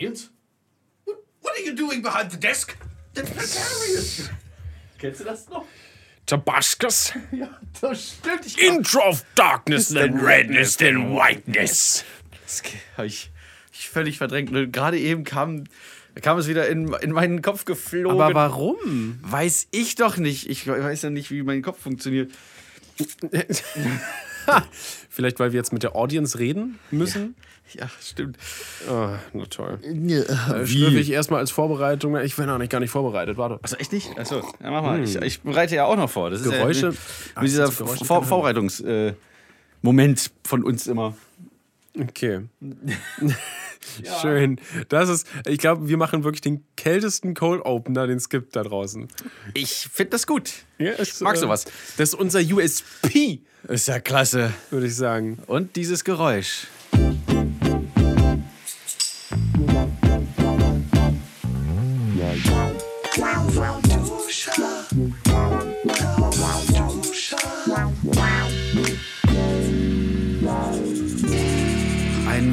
[0.00, 0.30] Audience?
[1.04, 2.74] What are you doing behind the desk?
[3.12, 4.30] That's precarious.
[4.98, 5.66] Kennst du das noch?
[6.24, 7.12] Tabascus.
[7.32, 8.46] Ja, das stimmt.
[8.46, 12.02] Ich Intro of darkness, then redness, then whiteness.
[12.42, 12.62] Das
[12.96, 13.30] habe ich,
[13.74, 14.50] ich völlig verdrängt.
[14.50, 15.64] Und Gerade eben kam,
[16.22, 18.18] kam es wieder in, in meinen Kopf geflogen.
[18.18, 19.18] Aber warum?
[19.20, 20.48] Weiß ich doch nicht.
[20.48, 22.32] Ich weiß ja nicht, wie mein Kopf funktioniert.
[25.08, 27.34] Vielleicht, weil wir jetzt mit der Audience reden müssen?
[27.72, 28.36] Ja, stimmt.
[28.88, 29.78] Ah, na toll.
[29.82, 32.16] Äh, Schlürfe ich erstmal als Vorbereitung.
[32.18, 33.36] Ich bin noch nicht gar nicht vorbereitet.
[33.36, 33.60] Warte.
[33.62, 34.18] Achso, echt nicht?
[34.18, 35.02] Achso, ja, mach mal.
[35.02, 36.30] Ich, ich bereite ja auch noch vor.
[36.30, 36.86] Das Geräusche?
[36.86, 39.14] Ja, mit, dieser Geräusche, Vor Vorbereitungsmoment äh,
[39.82, 41.14] Moment von uns immer.
[41.98, 42.40] Okay.
[44.22, 44.60] Schön.
[44.88, 48.62] Das ist, ich glaube, wir machen wirklich den kältesten Cold Opener, den es gibt da
[48.62, 49.08] draußen.
[49.54, 50.52] Ich finde das gut.
[50.78, 51.64] Ja, ist, mag sowas.
[51.96, 54.52] Das ist unser USP, Ist ja klasse.
[54.70, 55.38] würde ich sagen.
[55.46, 56.66] Und dieses Geräusch.
[64.52, 64.69] Ein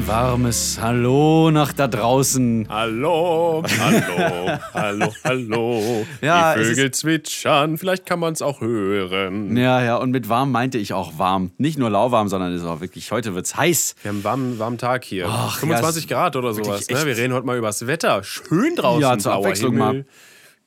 [0.08, 2.66] warmes Hallo nach da draußen.
[2.70, 6.06] Hallo, hallo, hallo, hallo.
[6.22, 9.54] Ja, Die es Vögel zwitschern, vielleicht kann man es auch hören.
[9.54, 11.50] Ja, ja, und mit warm meinte ich auch warm.
[11.58, 13.96] Nicht nur lauwarm, sondern es ist auch wirklich, heute wird's heiß.
[14.00, 15.26] Wir haben einen warmen, warmen Tag hier.
[15.28, 16.88] Ach, 25 ja, Grad oder sowas.
[16.88, 17.04] Ne?
[17.04, 18.24] Wir reden heute mal über das Wetter.
[18.24, 19.02] Schön draußen.
[19.02, 20.06] Ja, zur Abwechslung Himmel.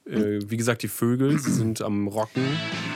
[0.06, 2.44] Äh, wie gesagt, die Vögel sind am Rocken.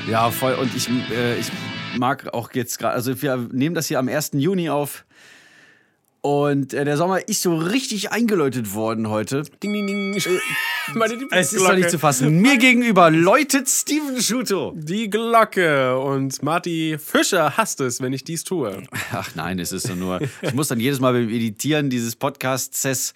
[0.08, 0.54] Ja, voll.
[0.54, 1.52] Und ich, äh, ich
[1.98, 4.32] mag auch jetzt gerade, also wir nehmen das hier am 1.
[4.34, 5.06] Juni auf.
[6.26, 9.44] Und äh, der Sommer ist so richtig eingeläutet worden heute.
[9.62, 10.23] Ding, ding, ding.
[10.95, 12.42] Meine Es ist doch nicht zu fassen.
[12.42, 14.73] Mir gegenüber läutet Steven Schuto.
[14.76, 16.00] Die Glocke.
[16.00, 18.81] Und Marty Fischer hasst es, wenn ich dies tue.
[19.12, 20.20] Ach nein, es ist doch nur.
[20.42, 23.14] Ich muss dann jedes Mal beim Editieren dieses Podcasts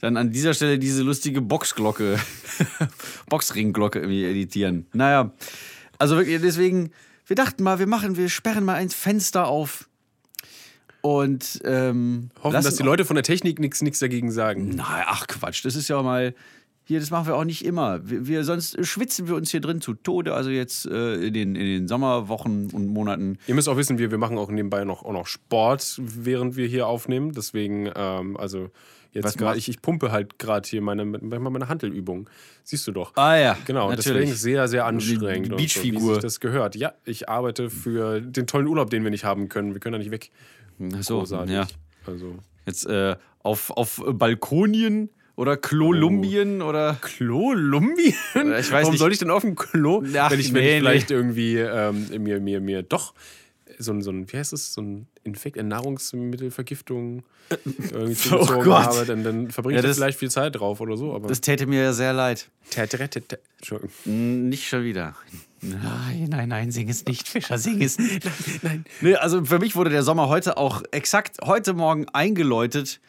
[0.00, 2.18] dann an dieser Stelle diese lustige Boxglocke,
[3.28, 4.86] Boxringglocke irgendwie editieren.
[4.94, 5.30] Naja,
[5.98, 6.90] also wirklich, deswegen,
[7.26, 9.86] wir dachten mal, wir machen, wir sperren mal ein Fenster auf
[11.06, 14.72] und ähm, Hoffen, dass die Leute von der Technik nichts dagegen sagen.
[14.74, 16.34] Na, ach Quatsch, das ist ja mal.
[16.82, 18.00] Hier, das machen wir auch nicht immer.
[18.08, 20.34] Wir, wir sonst schwitzen wir uns hier drin zu Tode.
[20.34, 23.38] Also jetzt äh, in, den, in den Sommerwochen und Monaten.
[23.46, 26.66] Ihr müsst auch wissen, wir, wir machen auch nebenbei noch, auch noch Sport, während wir
[26.66, 27.32] hier aufnehmen.
[27.32, 28.70] Deswegen, ähm, also
[29.12, 32.28] jetzt gerade, ich, ich pumpe halt gerade hier meine, meine, Handelübung.
[32.64, 33.12] Siehst du doch.
[33.16, 34.06] Ah ja, Genau, natürlich.
[34.06, 35.52] deswegen sehr, sehr anstrengend.
[35.52, 36.00] und Beachfigur.
[36.00, 36.74] So, wie sich das gehört.
[36.74, 39.72] Ja, ich arbeite für den tollen Urlaub, den wir nicht haben können.
[39.72, 40.30] Wir können da nicht weg.
[41.00, 41.54] So, Großartig.
[41.54, 41.66] ja.
[42.06, 42.34] Also.
[42.66, 46.96] Jetzt äh, auf, auf Balkonien oder Klolumbien oder.
[47.00, 48.08] Klo-Lumbi?
[48.08, 48.98] Ich weiß Warum nicht.
[48.98, 50.02] soll ich denn auf dem Klo?
[50.18, 53.14] Ach, wenn ich, wenn nee, ich vielleicht irgendwie ähm, mir, mir, mir doch
[53.78, 57.22] so ein, so ein, wie heißt es, so ein Infekt, eine Nahrungsmittelvergiftung
[57.92, 58.86] irgendwie zugezogen Oh Gott.
[58.86, 61.14] habe, dann, dann verbringe ich da das- vielleicht viel Zeit drauf oder so.
[61.14, 62.48] Aber Das täte mir ja sehr leid.
[62.72, 63.90] Tä- tä- tä- tä- Entschuldigung.
[64.04, 65.14] Hm, Nicht schon wieder.
[65.70, 68.24] Nein, nein, nein, sing es nicht, Fischer, sing es nicht.
[68.24, 68.84] Nein, nein.
[69.00, 73.00] Nee, also für mich wurde der Sommer heute auch exakt heute Morgen eingeläutet.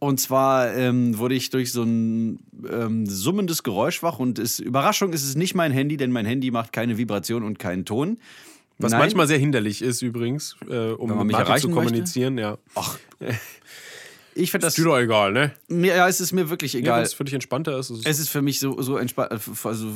[0.00, 2.38] Und zwar ähm, wurde ich durch so ein
[2.70, 4.18] ähm, summendes Geräusch wach.
[4.18, 7.58] Und ist, Überraschung ist es nicht mein Handy, denn mein Handy macht keine Vibration und
[7.58, 8.18] keinen Ton.
[8.78, 9.00] Was Nein.
[9.00, 12.38] manchmal sehr hinderlich ist übrigens, äh, um mit mich erreichen zu kommunizieren.
[12.38, 12.56] Ja.
[12.74, 12.98] Ach,
[14.34, 14.78] ich finde das.
[14.78, 15.52] Ist dir doch egal, ne?
[15.68, 16.96] Mir, ja, es ist mir wirklich Ja, egal.
[17.00, 19.32] Wenn es für dich entspannter ist, ist es Es ist für mich so, so entspannt.
[19.32, 19.88] Also,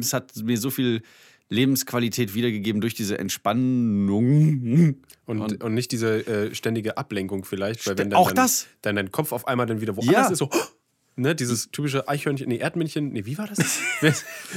[0.00, 1.02] es hat mir so viel
[1.50, 4.96] Lebensqualität wiedergegeben durch diese Entspannung.
[5.26, 8.66] Und, und, nicht diese äh, ständige Ablenkung vielleicht, weil wenn dann, auch dann, das.
[8.82, 10.30] dann dein Kopf auf einmal dann wieder woanders Ja.
[10.30, 10.50] ist, so,
[11.16, 13.80] ne, dieses typische Eichhörnchen, nee, Erdmännchen, nee, wie war das?
[14.00, 14.14] wer,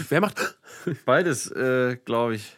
[0.09, 0.57] wer macht,
[1.05, 2.55] Beides, äh, glaube ich.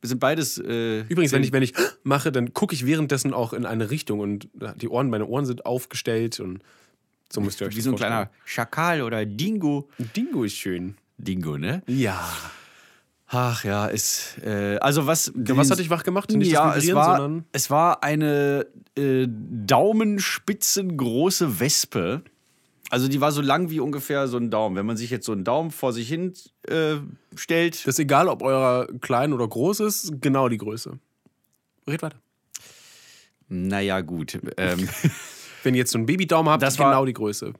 [0.00, 0.58] Wir sind beides.
[0.58, 4.20] Äh, übrigens, wenn ich, wenn ich mache, dann gucke ich währenddessen auch in eine Richtung
[4.20, 6.62] und die Ohren, meine Ohren sind aufgestellt und
[7.30, 8.12] so müsst ihr euch wie so ein vorstellen.
[8.12, 9.88] kleiner Schakal oder Dingo.
[10.16, 10.96] Dingo ist schön.
[11.18, 11.82] Dingo, ne?
[11.86, 12.28] Ja.
[13.30, 14.38] Ach ja, ist.
[14.42, 15.30] Äh, also was.
[15.34, 16.30] Was hat dich wach gemacht?
[16.30, 18.66] Nicht ja, es war, sondern es war eine
[18.96, 22.22] äh, daumenspitzengroße Wespe.
[22.90, 24.76] Also die war so lang wie ungefähr so ein Daumen.
[24.76, 26.32] Wenn man sich jetzt so einen Daumen vor sich hin
[26.68, 26.94] äh,
[27.36, 27.74] stellt.
[27.80, 30.98] das ist egal, ob eurer klein oder groß ist, genau die Größe.
[31.86, 32.16] Red weiter.
[33.48, 34.38] Naja, gut.
[34.56, 34.88] Ähm,
[35.64, 37.52] Wenn ihr jetzt so einen Babydaumen habt, Das genau war- die Größe.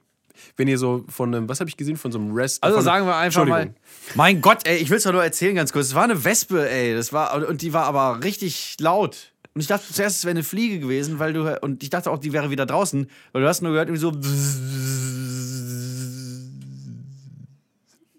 [0.57, 2.63] Wenn ihr so von einem, was habe ich gesehen, von so einem Rest.
[2.63, 3.73] Also sagen wir einfach mal.
[4.15, 5.87] Mein Gott, ey, ich will es doch nur erzählen ganz kurz.
[5.87, 6.95] Es war eine Wespe, ey.
[6.95, 9.31] Das war, und die war aber richtig laut.
[9.53, 11.59] Und ich dachte zuerst, es wäre eine Fliege gewesen, weil du.
[11.61, 13.07] Und ich dachte auch, die wäre wieder draußen.
[13.31, 14.11] Weil du hast nur gehört, irgendwie so.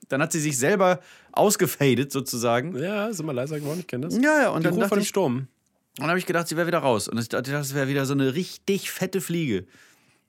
[0.08, 1.00] Dann hat sie sich selber
[1.32, 2.76] ausgefadet, sozusagen.
[2.76, 4.16] Ja, ist immer leiser geworden, ich kenne das.
[4.16, 5.36] Ja, ja, und Die dann Ruhe dachte von dem ich, Sturm.
[5.36, 5.48] und
[5.98, 7.06] dann habe ich gedacht, sie wäre wieder raus.
[7.08, 9.66] Und ich dachte, das wäre wieder so eine richtig fette Fliege.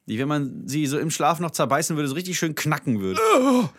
[0.07, 3.19] Die, wenn man sie so im Schlaf noch zerbeißen würde, so richtig schön knacken würde.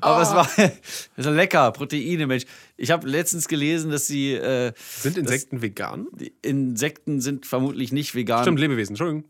[0.00, 0.48] Aber es war
[1.16, 2.44] es war lecker, Proteine, Mensch.
[2.76, 6.06] Ich habe letztens gelesen, dass sie äh, Sind Insekten vegan?
[6.12, 9.24] die Insekten sind vermutlich nicht vegan, Stimmt, Lebewesen, Entschuldigung.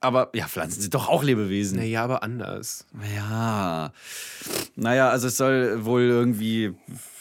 [0.00, 1.78] aber ja, Pflanzen sind doch auch Lebewesen.
[1.78, 2.86] Naja, aber anders.
[3.14, 3.92] Ja.
[4.74, 6.72] Naja, also es soll wohl irgendwie.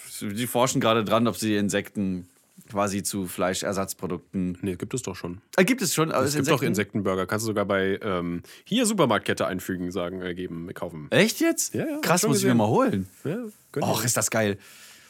[0.10, 2.30] Sie forschen gerade dran, ob sie Insekten
[2.70, 4.58] quasi zu Fleischersatzprodukten.
[4.62, 5.42] Nee, gibt es doch schon.
[5.58, 6.12] Äh, gibt es schon.
[6.12, 7.26] Es gibt doch Insektenburger.
[7.26, 11.08] Kannst du sogar bei ähm, hier Supermarktkette einfügen, sagen, äh, geben, kaufen.
[11.12, 11.74] Echt jetzt?
[11.74, 12.58] Ja, ja, Krass, muss ich mir gesehen.
[12.58, 13.08] mal holen.
[13.24, 13.38] Ja.
[13.82, 14.58] Och, ist das geil.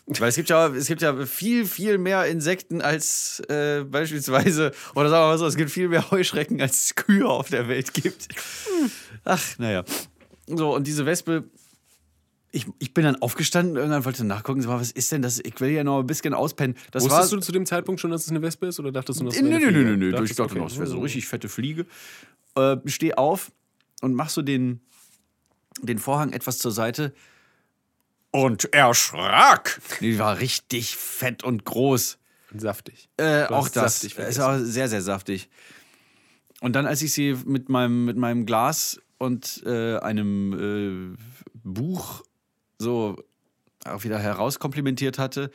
[0.07, 5.09] Weil es gibt ja, es gibt ja viel, viel mehr Insekten als äh, beispielsweise, oder
[5.09, 7.93] sagen wir mal so, es gibt viel mehr Heuschrecken, als es Kühe auf der Welt
[7.93, 8.27] gibt.
[9.23, 9.83] Ach, naja.
[10.45, 11.45] So, und diese Wespe,
[12.55, 15.39] ich, ich bin dann aufgestanden, irgendwann wollte nachgucken, so, was ist denn das?
[15.39, 16.77] Ich will ja noch ein bisschen auspennen.
[16.91, 18.79] Das Wusstest war, du zu dem Zeitpunkt schon, dass es eine Wespe ist?
[18.79, 20.23] Oder dachtest du, dass es eine nö, nö, nö, nö.
[20.23, 20.59] Ich dachte okay.
[20.59, 21.85] noch, es wäre so richtig fette Fliege.
[22.55, 23.51] Äh, steh auf
[24.01, 24.79] und mach so den,
[25.81, 27.13] den Vorhang etwas zur Seite.
[28.31, 29.81] Und erschrak!
[29.99, 32.17] Die war richtig fett und groß.
[32.53, 33.09] Und saftig.
[33.17, 33.99] Äh, auch das.
[33.99, 35.49] saftig ist auch sehr, sehr saftig.
[36.61, 41.17] Und dann, als ich sie mit meinem, mit meinem Glas und äh, einem äh,
[41.63, 42.23] Buch
[42.79, 43.17] so
[43.85, 45.51] auch wieder herauskomplimentiert hatte,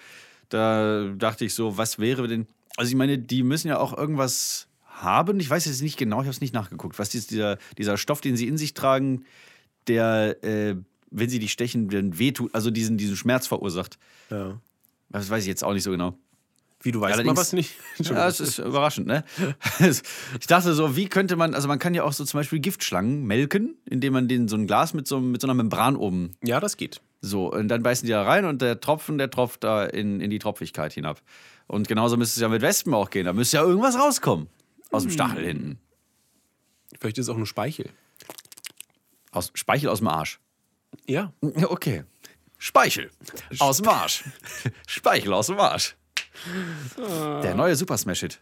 [0.49, 2.47] da dachte ich so, was wäre denn.
[2.77, 5.41] Also, ich meine, die müssen ja auch irgendwas haben.
[5.41, 8.21] Ich weiß jetzt nicht genau, ich habe es nicht nachgeguckt, was ist dieser, dieser Stoff,
[8.21, 9.25] den sie in sich tragen,
[9.87, 10.77] der, äh,
[11.11, 13.99] wenn sie dich stechen, dann wehtut, also diesen, diesen Schmerz verursacht.
[14.31, 14.61] Ja.
[15.09, 16.17] Das weiß ich jetzt auch nicht so genau.
[16.83, 17.75] Wie, du weißt Allerdings- mal was nicht?
[17.99, 19.25] Ja, es ist überraschend, ne?
[19.81, 23.25] Ich dachte so, wie könnte man, also man kann ja auch so zum Beispiel Giftschlangen
[23.27, 26.59] melken, indem man den so ein Glas mit so, mit so einer Membran oben ja,
[26.59, 27.03] das geht.
[27.21, 30.31] so, und dann beißen die da rein und der Tropfen, der tropft da in, in
[30.31, 31.21] die Tropfigkeit hinab.
[31.67, 33.27] Und genauso müsste es ja mit Wespen auch gehen.
[33.27, 34.49] Da müsste ja irgendwas rauskommen.
[34.91, 35.79] Aus dem Stachel hinten.
[36.99, 37.91] Vielleicht ist es auch nur Speichel.
[39.31, 40.41] Aus, Speichel aus dem Arsch.
[41.07, 42.03] Ja, Okay.
[42.59, 43.11] Speichel
[43.61, 44.25] aus dem Arsch.
[44.87, 45.97] Speichel aus dem Arsch.
[46.97, 48.41] Der neue Super Smash Hit.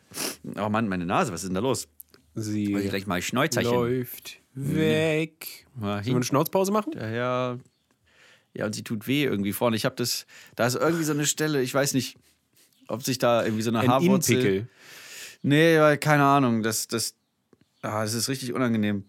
[0.57, 1.89] Oh Mann, meine Nase, was ist denn da los?
[2.35, 3.73] Sie Wollte ich gleich mal Schnäuzerchen.
[3.73, 5.67] läuft weg.
[5.75, 6.93] Mal Sollen wir eine Schnauzpause machen?
[6.93, 7.59] Daher.
[8.55, 9.77] Ja, und sie tut weh irgendwie vorne.
[9.77, 10.27] Ich habe das.
[10.57, 12.19] Da ist irgendwie so eine Stelle, ich weiß nicht,
[12.89, 14.37] ob sich da irgendwie so eine Ein Haarwurzel.
[14.37, 14.69] Innenpickel.
[15.43, 16.63] Nee, weil keine Ahnung.
[16.63, 17.15] Das, das,
[17.83, 19.05] ah, das ist richtig unangenehm.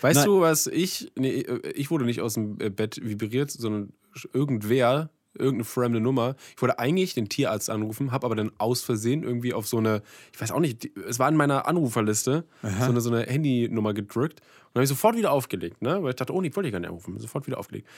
[0.00, 0.26] Weißt Nein.
[0.26, 1.12] du, was ich.
[1.16, 1.44] Nee,
[1.74, 3.92] ich wurde nicht aus dem Bett vibriert, sondern
[4.32, 6.34] irgendwer, irgendeine fremde Nummer.
[6.56, 10.02] Ich wollte eigentlich den Tierarzt anrufen, habe aber dann aus Versehen irgendwie auf so eine,
[10.32, 14.40] ich weiß auch nicht, es war in meiner Anruferliste, so eine, so eine Handynummer gedrückt.
[14.40, 16.02] Und habe ich sofort wieder aufgelegt, ne?
[16.02, 17.18] Weil ich dachte, oh, nee, wollte ich gar nicht anrufen.
[17.18, 17.88] Sofort wieder aufgelegt.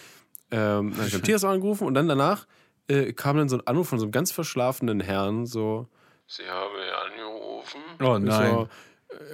[0.50, 2.46] Ähm, dann habe ich beim Tierarzt angerufen und dann danach
[2.88, 5.88] äh, kam dann so ein Anruf von so einem ganz verschlafenen Herrn, so.
[6.26, 7.80] Sie haben mich angerufen.
[8.00, 8.68] Oh Ich So,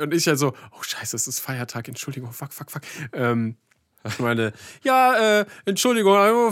[0.02, 2.82] und ich halt so, oh scheiße, es ist Feiertag, Entschuldigung, fuck, fuck, fuck.
[3.12, 3.56] Ähm,
[4.06, 4.52] ich meine,
[4.82, 6.50] ja, äh, Entschuldigung, also,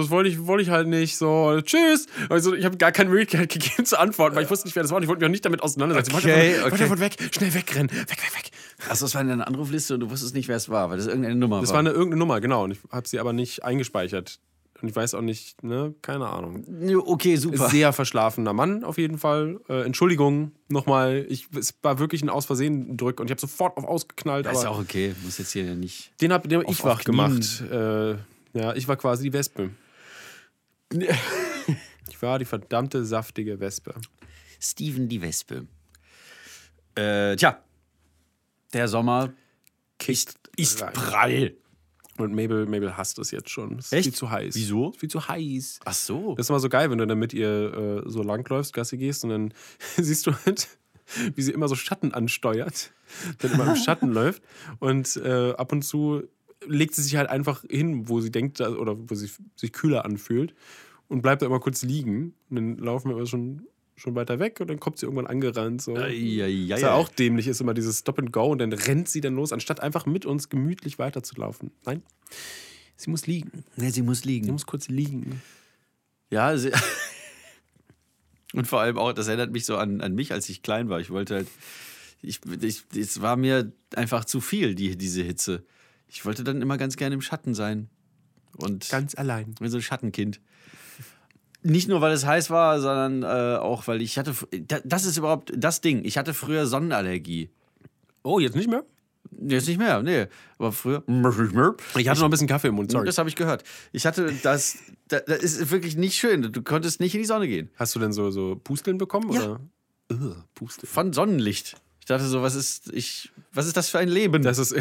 [0.00, 2.06] das wollte ich, wollte ich halt nicht, so, tschüss.
[2.28, 4.90] Also ich habe gar keine Möglichkeit gegeben zu antworten, weil ich wusste nicht, wer das
[4.90, 6.14] war und ich wollte mich auch nicht damit auseinandersetzen.
[6.14, 6.82] Okay, einfach- okay.
[6.84, 8.50] einfach weg, schnell wegrennen, weg, weg, weg.
[8.88, 11.06] Achso, das war in deiner Anrufliste und du wusstest nicht, wer es war, weil das
[11.06, 14.38] irgendeine Nummer Das war eine irgendeine Nummer, genau, und ich habe sie aber nicht eingespeichert.
[14.82, 16.64] Und ich weiß auch nicht, ne, keine Ahnung.
[17.06, 17.68] Okay, super.
[17.68, 19.60] Sehr verschlafener Mann auf jeden Fall.
[19.68, 23.76] Äh, Entschuldigung nochmal, ich, es war wirklich ein Aus Versehen Drück und ich habe sofort
[23.76, 24.46] auf ausgeknallt.
[24.46, 25.14] Das ist auch okay.
[25.22, 26.12] Muss jetzt hier ja nicht.
[26.20, 27.62] Den habe hab ich wach gemacht.
[27.70, 28.12] Äh,
[28.52, 29.70] ja, ich war quasi die Wespe.
[32.08, 33.94] ich war die verdammte saftige Wespe.
[34.60, 35.66] Steven die Wespe.
[36.94, 37.62] Äh, tja.
[38.72, 39.32] Der Sommer
[40.06, 41.54] ist, ist prall.
[42.20, 43.78] Und Mabel, Mabel hasst es jetzt schon.
[43.78, 44.04] Es ist Echt?
[44.04, 44.54] viel zu heiß.
[44.54, 44.88] Wieso?
[44.88, 45.80] Es ist viel zu heiß.
[45.84, 46.34] Ach so.
[46.34, 49.24] Das ist immer so geil, wenn du dann mit ihr äh, so langläufst, Gasse gehst
[49.24, 49.54] und dann
[49.96, 50.68] siehst du halt,
[51.34, 52.92] wie sie immer so Schatten ansteuert,
[53.38, 54.42] dann immer im Schatten läuft
[54.78, 56.22] und äh, ab und zu
[56.66, 60.54] legt sie sich halt einfach hin, wo sie denkt oder wo sie sich kühler anfühlt
[61.08, 63.66] und bleibt da immer kurz liegen und dann laufen wir aber schon,
[64.00, 65.82] schon weiter weg und dann kommt sie irgendwann angerannt.
[65.82, 65.96] So.
[65.96, 69.08] ja, ja, Was ja auch dämlich ist, immer dieses Stop and Go und dann rennt
[69.08, 71.70] sie dann los, anstatt einfach mit uns gemütlich weiterzulaufen.
[71.84, 72.02] Nein,
[72.96, 73.64] sie muss liegen.
[73.76, 74.52] Nee, sie muss Sie liegen.
[74.52, 75.42] muss kurz liegen.
[76.30, 76.72] Ja, sie
[78.54, 81.00] und vor allem auch, das erinnert mich so an, an mich, als ich klein war.
[81.00, 81.48] Ich wollte halt,
[82.22, 85.64] ich, ich, es war mir einfach zu viel, die, diese Hitze.
[86.08, 87.88] Ich wollte dann immer ganz gerne im Schatten sein.
[88.56, 89.54] Und Ganz allein.
[89.60, 90.40] wie so ein Schattenkind.
[91.62, 94.34] Nicht nur, weil es heiß war, sondern äh, auch, weil ich hatte.
[94.66, 96.04] da- Das ist überhaupt das Ding.
[96.04, 97.50] Ich hatte früher Sonnenallergie.
[98.22, 98.84] Oh, jetzt nicht mehr?
[99.42, 100.26] Jetzt nicht mehr, nee.
[100.58, 101.02] Aber früher.
[101.96, 103.04] Ich hatte noch ein bisschen Kaffee im Mund, sorry.
[103.06, 103.62] Das habe ich gehört.
[103.92, 104.78] Ich hatte das.
[105.08, 106.50] Das, ist wirklich nicht schön.
[106.52, 107.70] Du konntest nicht in die Sonne gehen.
[107.76, 109.30] Hast du denn so, so Pusteln bekommen?
[109.32, 109.40] Ja.
[109.42, 109.60] Oder?
[110.12, 110.86] Ugh, Puste.
[110.86, 111.76] von Sonnenlicht.
[112.10, 114.42] Ich dachte so, was ist, ich, was ist das für ein Leben?
[114.42, 114.74] Das ist,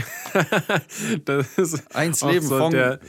[1.25, 2.99] das ist Eins Leben so von der,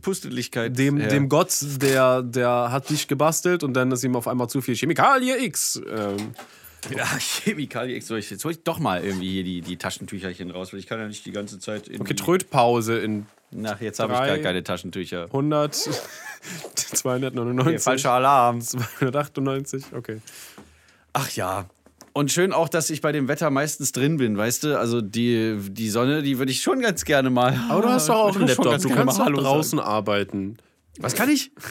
[0.00, 0.76] Pusteligkeit.
[0.76, 1.06] dem, her.
[1.06, 4.74] dem Gott, der, der hat dich gebastelt und dann ist ihm auf einmal zu viel
[4.74, 5.80] Chemikalie X.
[5.88, 6.34] Ähm,
[6.90, 8.08] Ja, Chemikalie X.
[8.08, 11.06] Jetzt hol ich doch mal irgendwie hier die, die Taschentücherchen raus, weil ich kann ja
[11.06, 11.86] nicht die ganze Zeit.
[11.86, 15.26] In okay, Trödpause in Nach, jetzt habe ich gar keine Taschentücher.
[15.26, 15.88] 100,
[16.74, 18.60] 299, Okay, falscher Alarm.
[18.60, 20.20] 298, okay.
[21.12, 21.66] Ach ja.
[22.14, 24.78] Und schön auch, dass ich bei dem Wetter meistens drin bin, weißt du?
[24.78, 27.58] Also die, die Sonne, die würde ich schon ganz gerne mal.
[27.70, 30.56] Aber du hast doch auch einen Laptop, du kannst Hallo draußen arbeiten.
[30.56, 31.02] Sagen.
[31.02, 31.52] Was kann ich?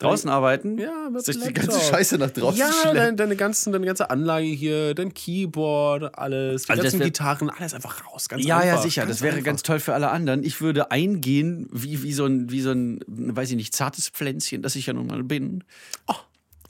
[0.00, 0.76] Draußen arbeiten?
[0.78, 4.10] Ja, mit Soll ich die ganze Scheiße nach draußen Ja, deine, deine, ganzen, deine ganze
[4.10, 8.28] Anlage hier, dein Keyboard, alles, die Also ganzen wär- Gitarren, alles einfach raus.
[8.28, 8.76] Ganz Ja, einfach.
[8.76, 9.06] ja, sicher.
[9.06, 9.44] Das wäre einfach.
[9.46, 10.42] ganz toll für alle anderen.
[10.42, 14.62] Ich würde eingehen, wie, wie, so ein, wie so ein, weiß ich nicht, zartes Pflänzchen,
[14.62, 15.62] das ich ja nun mal bin.
[16.06, 16.24] Ach,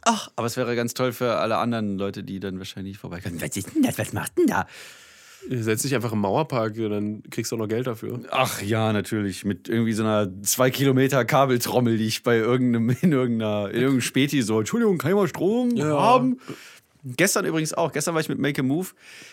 [0.09, 3.41] ach, aber es wäre ganz toll für alle anderen Leute, die dann wahrscheinlich vorbeikommen.
[3.41, 3.99] Was ist denn das?
[3.99, 4.67] Was macht denn da?
[5.49, 8.21] Setz dich einfach im Mauerpark, dann kriegst du auch noch Geld dafür.
[8.31, 9.45] Ach ja, natürlich.
[9.45, 14.00] Mit irgendwie so einer zwei Kilometer Kabeltrommel, die ich bei irgendeinem, in irgendeiner, in irgendeinem
[14.00, 15.99] Späti so, Entschuldigung, kann ich mal Strom Ja.
[16.00, 16.38] haben?
[17.05, 17.93] Gestern übrigens auch.
[17.93, 18.88] Gestern war ich mit Make a Move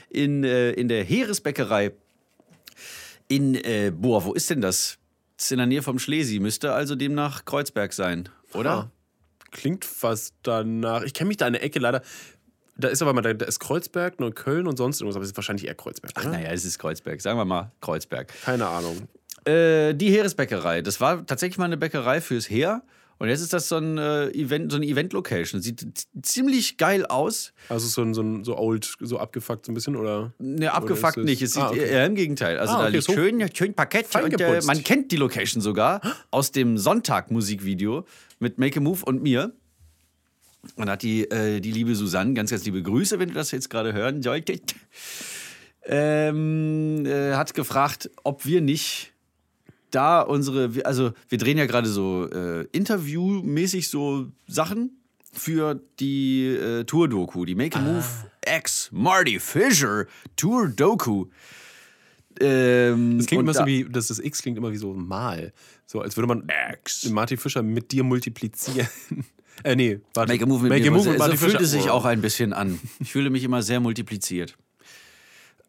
[0.09, 1.91] in, äh, in der Heeresbäckerei.
[3.27, 4.99] In, äh, boah, wo ist denn das?
[5.37, 6.39] Das ist in der Nähe vom Schlesi.
[6.39, 8.71] Müsste also demnach Kreuzberg sein, oder?
[8.71, 8.91] Ah.
[9.51, 11.03] Klingt fast danach.
[11.03, 12.01] Ich kenne mich da in der Ecke leider.
[12.77, 15.37] Da ist aber mal, da, da ist Kreuzberg, Neukölln und sonst irgendwas, aber es ist
[15.37, 16.11] wahrscheinlich eher Kreuzberg.
[16.15, 16.33] Ach, oder?
[16.33, 17.21] naja, es ist Kreuzberg.
[17.21, 18.33] Sagen wir mal Kreuzberg.
[18.43, 19.07] Keine Ahnung.
[19.45, 20.81] Äh, die Heeresbäckerei.
[20.81, 22.83] Das war tatsächlich mal eine Bäckerei fürs Heer.
[23.17, 25.61] Und jetzt ist das so, ein, äh, Event, so eine Event-Location.
[25.61, 25.85] Sieht
[26.21, 27.53] ziemlich geil aus.
[27.69, 30.33] Also so ein, so ein so old, so abgefuckt so ein bisschen, oder?
[30.37, 31.41] Ne, abgefuckt ist es- nicht.
[31.41, 31.87] Es sieht Ah, okay.
[31.87, 32.59] eher im Gegenteil.
[32.59, 34.13] Also Ah, da okay, liegt so schön, schön Parkett.
[34.21, 38.05] Und, äh, man kennt die Location sogar aus dem Sonntag-Musikvideo
[38.39, 39.53] mit Make a Move und mir.
[40.75, 43.69] Und hat die, äh, die liebe Susanne, ganz, ganz liebe Grüße, wenn du das jetzt
[43.69, 44.73] gerade hören solltest,
[45.83, 49.13] ähm, äh, hat gefragt, ob wir nicht
[49.91, 54.97] da unsere, also wir drehen ja gerade so äh, Interviewmäßig so Sachen
[55.31, 58.05] für die äh, Tour-Doku, die Make a Move
[58.45, 61.27] X Marty Fisher Tour-Doku.
[62.41, 65.53] Ähm, Das klingt immer so da- wie, das, das X klingt immer wie so mal.
[65.85, 66.47] So, als würde man
[67.11, 68.87] Marty Fischer mit dir multiplizieren.
[69.63, 70.33] äh, nee, warte.
[70.33, 70.91] Make a Move mit Make mir.
[70.91, 72.79] Move so, mit Marty so fühlt es sich auch ein bisschen an.
[72.99, 74.55] Ich fühle mich immer sehr multipliziert.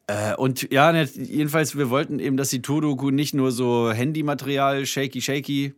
[0.09, 4.87] Äh, und ja, ne, jedenfalls, wir wollten eben, dass die Tour-Doku nicht nur so Handymaterial,
[4.87, 5.75] shaky, shaky,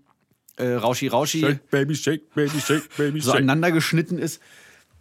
[0.58, 3.38] äh, rauschi, rauschi, Shake, Baby, shake, Baby, shake, Baby, so shake.
[3.38, 4.40] aneinander geschnitten ist,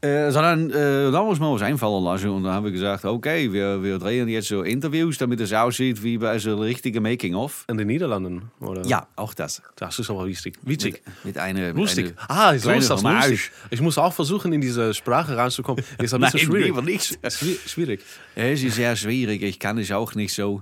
[0.01, 2.30] äh, sondern äh, da muss man was einfallen lassen.
[2.30, 6.04] Und dann haben wir gesagt, okay, wir, wir drehen jetzt so Interviews, damit es aussieht
[6.04, 7.66] wie bei so einem richtigen Making-of.
[7.68, 8.86] In den Niederlanden, oder?
[8.86, 9.62] Ja, auch das.
[9.75, 10.56] Das ist aber wichtig.
[10.62, 11.01] Witzig.
[11.24, 12.13] Mit, mit einer Lustig.
[12.27, 13.51] Eine Ah, ist das lustig.
[13.72, 15.84] Ich muss auch versuchen, in diese Sprache reinzukommen.
[15.98, 16.66] Ist ein bisschen Nein, schwierig.
[16.66, 17.20] lieber nicht.
[17.25, 18.01] Schwi- Schwierig.
[18.36, 20.62] Es ist sehr schwierig, ich kann es auch nicht so.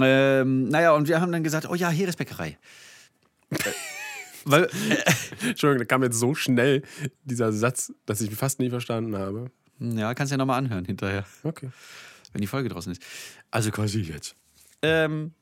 [0.00, 2.56] Ähm, naja, und wir haben dann gesagt, oh ja, Heeresbäckerei.
[4.48, 4.70] Weil,
[5.42, 6.82] Entschuldigung, da kam jetzt so schnell
[7.24, 9.50] dieser Satz, dass ich ihn fast nie verstanden habe.
[9.80, 11.70] ja, kannst ja nochmal anhören hinterher, Okay.
[12.32, 13.02] wenn die Folge draußen ist.
[13.50, 14.36] Also quasi jetzt.
[14.82, 15.32] Ähm,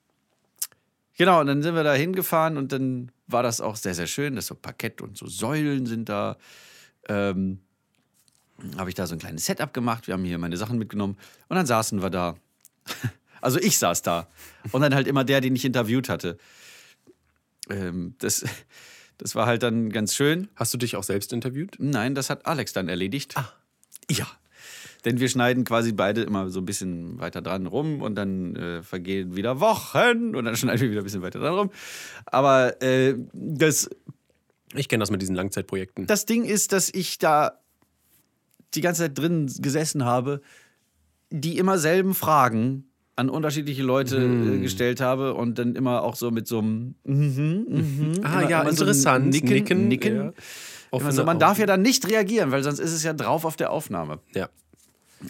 [1.18, 4.36] genau, und dann sind wir da hingefahren und dann war das auch sehr, sehr schön.
[4.36, 6.38] Das so Parkett und so Säulen sind da.
[7.08, 7.60] Ähm,
[8.78, 10.06] habe ich da so ein kleines Setup gemacht.
[10.06, 11.18] Wir haben hier meine Sachen mitgenommen
[11.48, 12.36] und dann saßen wir da.
[13.40, 14.26] Also ich saß da.
[14.72, 16.38] Und dann halt immer der, den ich interviewt hatte.
[17.68, 18.42] Ähm, das,
[19.18, 20.48] das war halt dann ganz schön.
[20.56, 21.76] Hast du dich auch selbst interviewt?
[21.78, 23.36] Nein, das hat Alex dann erledigt.
[23.36, 23.52] Ah.
[24.10, 24.26] Ja.
[25.04, 28.82] Denn wir schneiden quasi beide immer so ein bisschen weiter dran rum und dann äh,
[28.82, 31.70] vergehen wieder Wochen und dann schneiden wir wieder ein bisschen weiter dran rum.
[32.26, 33.90] Aber äh, das,
[34.74, 36.06] Ich kenne das mit diesen Langzeitprojekten.
[36.06, 37.60] das Ding ist, dass ich da
[38.74, 40.40] die ganze Zeit drin gesessen habe,
[41.30, 44.54] die immer selben Fragen an unterschiedliche Leute Mhm.
[44.54, 48.50] äh, gestellt habe und dann immer auch so mit so einem mhm, mhm, Ah, immer-
[48.50, 49.26] ja, immer so interessant.
[49.30, 50.16] Nicken, Nicken, Nicken.
[50.16, 50.32] ja.
[50.90, 53.56] Offene so, man darf ja dann nicht reagieren, weil sonst ist es ja drauf auf
[53.56, 54.18] der Aufnahme.
[54.34, 54.48] Ja.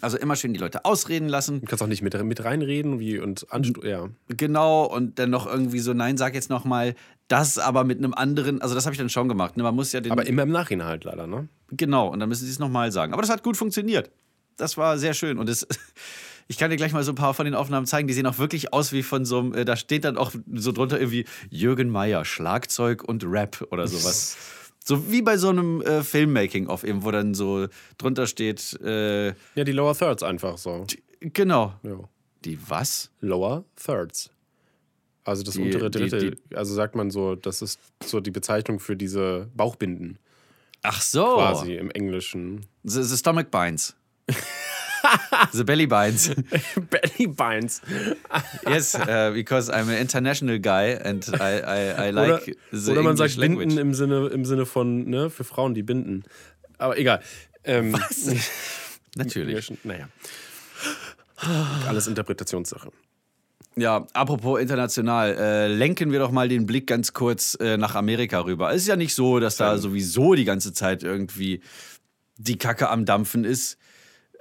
[0.01, 1.61] Also immer schön die Leute ausreden lassen.
[1.61, 4.09] Du kannst auch nicht mit, mit reinreden wie, und ansto ja.
[4.29, 6.95] Genau, und dann noch irgendwie so, nein, sag jetzt noch mal
[7.29, 9.57] das, aber mit einem anderen, also das habe ich dann schon gemacht.
[9.57, 9.63] Ne?
[9.63, 11.49] Man muss ja den, Aber immer im Nachhinein halt leider, ne?
[11.71, 13.13] genau, und dann müssen sie es nochmal sagen.
[13.13, 14.11] Aber das hat gut funktioniert.
[14.57, 15.67] Das war sehr schön und es,
[16.49, 18.39] ich kann dir gleich mal so ein paar von den Aufnahmen zeigen, die sehen auch
[18.39, 21.89] wirklich aus wie von so einem, äh, da steht dann auch so drunter irgendwie Jürgen
[21.91, 24.37] Meyer, Schlagzeug und Rap oder sowas.
[24.87, 29.65] So wie bei so einem äh, Filmmaking-of eben, wo dann so drunter steht, äh, Ja,
[29.65, 30.87] die Lower Thirds einfach so.
[31.21, 31.73] genau.
[31.83, 32.01] Ja.
[32.45, 33.11] Die was?
[33.23, 34.29] Lower Thirds.
[35.25, 36.37] Also das Die- untere die- Drittel.
[36.55, 40.19] also sagt man so, das ist so die Bezeichnung für diese Bauchbinden
[40.83, 41.37] Ach so.
[41.37, 42.67] quasi im Englischen.
[42.83, 43.97] The, the Stomach Binds.
[45.53, 46.31] the belly binds.
[46.91, 47.81] Belly Binds.
[48.67, 52.41] yes, uh, because I'm an international guy and I, I, I like Oder,
[52.73, 53.69] the oder man English sagt language.
[53.69, 56.25] Binden im Sinne, im Sinne von, ne, für Frauen, die binden.
[56.79, 57.21] Aber egal.
[57.65, 58.31] Ähm, Was?
[59.17, 59.73] Natürlich.
[59.85, 60.09] Naja.
[61.87, 62.91] Alles Interpretationssache.
[63.77, 68.41] Ja, apropos international, äh, lenken wir doch mal den Blick ganz kurz äh, nach Amerika
[68.41, 68.71] rüber.
[68.73, 71.61] Es ist ja nicht so, dass da sowieso die ganze Zeit irgendwie
[72.37, 73.77] die Kacke am Dampfen ist.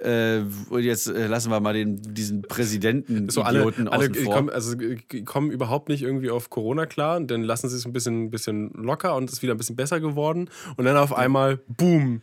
[0.00, 4.34] Äh, und jetzt äh, lassen wir mal den, diesen Präsidenten So alle, Idioten alle vor.
[4.34, 7.92] kommen, also, äh, kommen überhaupt nicht irgendwie auf Corona klar, dann lassen sie es ein
[7.92, 10.50] bisschen, bisschen locker und es ist wieder ein bisschen besser geworden.
[10.76, 12.22] Und dann auf einmal, boom,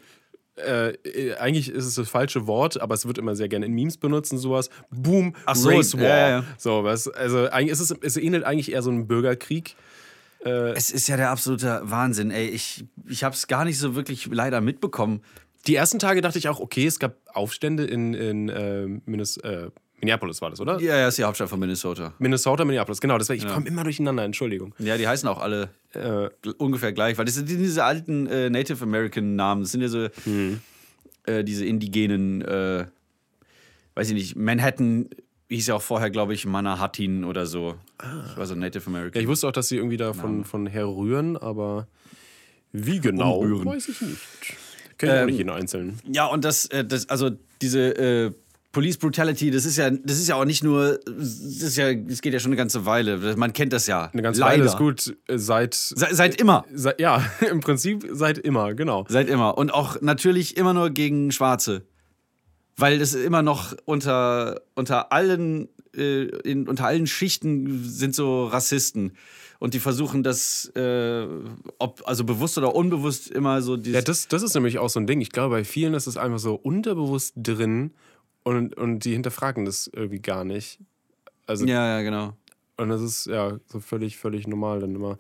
[0.58, 3.74] äh, äh, eigentlich ist es das falsche Wort, aber es wird immer sehr gerne in
[3.74, 4.70] Memes benutzt und sowas.
[4.90, 6.04] Boom, Ach so, Race War.
[6.04, 6.44] ja, ja.
[6.58, 9.76] So, was, also eigentlich ist es, es ähnelt eigentlich eher so einem Bürgerkrieg.
[10.44, 12.48] es ist ja der absolute Wahnsinn, ey.
[12.48, 15.22] Ich, ich habe es gar nicht so wirklich leider mitbekommen.
[15.68, 19.70] Die ersten Tage dachte ich auch, okay, es gab Aufstände in, in äh, Minnes, äh,
[20.00, 20.80] Minneapolis, war das, oder?
[20.80, 22.14] Ja, ja, ist die Hauptstadt von Minnesota.
[22.18, 23.20] Minnesota, Minneapolis, genau.
[23.20, 24.74] Deswegen, ich komme immer durcheinander, Entschuldigung.
[24.80, 28.82] Ja, die heißen auch alle Äh, ungefähr gleich, weil das sind diese alten äh, Native
[28.82, 29.64] American Namen.
[29.64, 30.08] Das sind ja so
[31.26, 32.86] äh, diese indigenen, äh,
[33.96, 35.10] weiß ich nicht, Manhattan
[35.50, 37.76] hieß ja auch vorher, glaube ich, Manhattan oder so.
[37.98, 39.16] Das war so Native American.
[39.16, 41.88] Ja, ich wusste auch, dass sie irgendwie da von, von herrühren, aber
[42.72, 43.66] wie genau, Umrühren.
[43.66, 44.18] weiß ich nicht.
[45.02, 46.00] Kennt ich Ähm, nicht jeden Einzelnen.
[46.12, 47.32] Ja, und das, äh, das also
[47.62, 48.32] diese äh,
[48.72, 52.22] Police Brutality, das ist ja, das ist ja auch nicht nur, das ist ja, es
[52.22, 53.36] geht ja schon eine ganze Weile.
[53.36, 54.10] Man kennt das ja.
[54.14, 54.60] Eine ganze Leider.
[54.60, 56.66] Weile ist gut, äh, seit, Se, seit immer.
[56.74, 59.06] seit, ja, im Prinzip seit immer, genau.
[59.10, 59.58] Seit immer.
[59.58, 61.82] Und auch natürlich immer nur gegen Schwarze.
[62.78, 69.14] Weil das immer noch unter, unter allen, äh, in, unter allen Schichten sind so Rassisten.
[69.62, 71.28] Und die versuchen das, äh,
[71.78, 73.76] ob, also bewusst oder unbewusst, immer so.
[73.76, 75.22] Ja, das, das ist nämlich auch so ein Ding.
[75.22, 77.92] Ich glaube, bei vielen ist es einfach so unterbewusst drin
[78.42, 80.80] und, und die hinterfragen das irgendwie gar nicht.
[81.46, 82.34] Also, ja, ja, genau.
[82.78, 85.20] und das ist ja so völlig, völlig normal dann immer.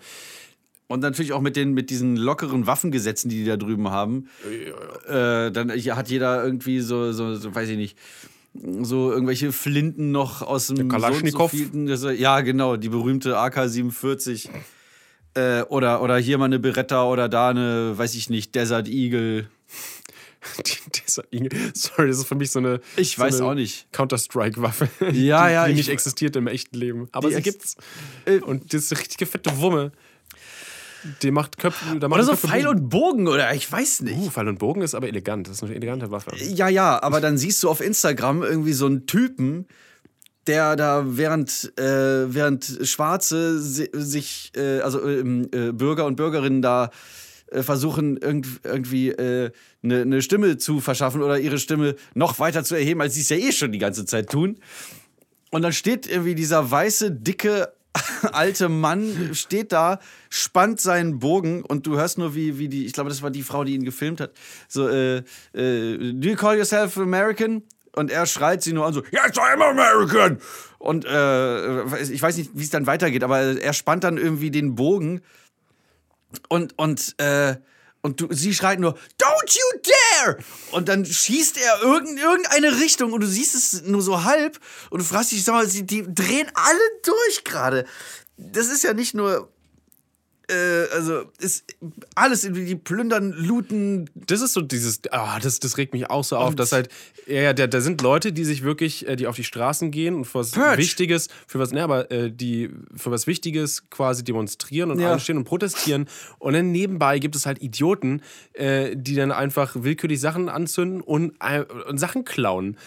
[0.87, 4.27] Und natürlich auch mit, den, mit diesen lockeren Waffengesetzen, die die da drüben haben.
[5.07, 7.95] Äh, dann hat jeder irgendwie so, so, so, weiß ich nicht,
[8.53, 11.51] so irgendwelche Flinten noch aus dem Kalaschnikow.
[11.95, 14.49] So ja, genau, die berühmte AK-47.
[15.33, 19.47] Äh, oder, oder hier mal eine Beretta oder da eine, weiß ich nicht, Desert Eagle.
[21.07, 22.81] Dieser Inge- Sorry, das ist für mich so eine.
[22.97, 23.87] Ich so weiß eine auch nicht.
[23.93, 24.89] Counter-Strike-Waffe.
[24.99, 27.07] Ja, die, ja, Die ich- nicht existiert im echten Leben.
[27.11, 27.75] Aber sie ex- gibt's.
[28.25, 29.91] Äh, Und das ist eine richtige fette Wumme.
[31.21, 31.99] Die macht Köpfe.
[31.99, 34.17] Da macht Oder so Köpfe Pfeil und Bogen oder ich weiß nicht.
[34.17, 35.47] Uh, Pfeil und Bogen ist aber elegant.
[35.47, 36.31] Das ist eine elegante Waffe.
[36.37, 39.67] Ja, ja, aber dann siehst du auf Instagram irgendwie so einen Typen,
[40.47, 46.61] der da während, äh, während Schwarze si sich, äh, also ähm, äh, Bürger und Bürgerinnen
[46.61, 46.89] da
[47.51, 49.51] äh, versuchen, irgend irgendwie eine
[49.83, 53.29] äh, ne Stimme zu verschaffen oder ihre Stimme noch weiter zu erheben, als sie es
[53.29, 54.57] ja eh schon die ganze Zeit tun.
[55.51, 57.73] Und dann steht irgendwie dieser weiße, dicke,
[58.31, 59.99] alte Mann, steht da,
[60.29, 63.43] spannt seinen Bogen und du hörst nur, wie, wie die, ich glaube, das war die
[63.43, 64.31] Frau, die ihn gefilmt hat,
[64.67, 65.17] so, äh,
[65.53, 67.63] äh, do you call yourself American?
[67.93, 70.39] Und er schreit sie nur an, so, yes, I'm American!
[70.79, 74.75] Und äh, ich weiß nicht, wie es dann weitergeht, aber er spannt dann irgendwie den
[74.75, 75.21] Bogen
[76.47, 77.57] und, und, äh,
[78.01, 79.81] und du, sie schreit nur, Don't you
[80.23, 80.37] dare!
[80.71, 84.59] Und dann schießt er irgend, irgendeine Richtung und du siehst es nur so halb
[84.89, 87.85] und du fragst dich, sag mal, sie, die drehen alle durch gerade.
[88.37, 89.51] Das ist ja nicht nur,
[90.51, 91.63] äh, also, ist
[92.15, 94.09] alles irgendwie, die plündern, looten.
[94.13, 96.89] Das ist so dieses, ah, das, das regt mich auch so auf, dass halt,
[97.27, 100.25] ja, da, da sind Leute, die sich wirklich, äh, die auf die Straßen gehen und
[100.25, 100.77] für was Purge.
[100.77, 105.13] Wichtiges, für was, ne, aber äh, die für was Wichtiges quasi demonstrieren und Ja.
[105.13, 106.07] einstehen und protestieren.
[106.39, 108.21] Und dann nebenbei gibt es halt Idioten,
[108.53, 111.33] äh, die dann einfach willkürlich Sachen anzünden und,
[111.87, 112.77] und Sachen klauen.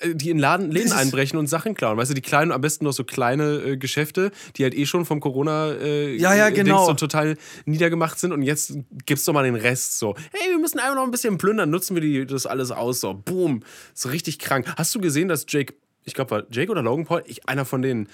[0.00, 1.96] Äh, Die in Laden, Läden einbrechen und Sachen klauen.
[1.96, 5.04] Weißt du, die kleinen, am besten noch so kleine äh, Geschäfte, die halt eh schon
[5.06, 6.86] vom Corona äh, Ja, ja, Dings genau.
[6.86, 7.36] so total
[7.66, 8.74] niedergemacht sind und jetzt
[9.06, 10.14] gibt's doch mal den Rest so.
[10.32, 13.00] Hey, wir müssen einfach noch ein bisschen plündern, nutzen wir die, das alles aus.
[13.00, 13.62] So, boom.
[13.94, 14.66] So richtig krank.
[14.76, 17.82] Hast du gesehen, dass Jake, ich glaube, war Jake oder Logan Paul, ich, einer von
[17.82, 18.08] den,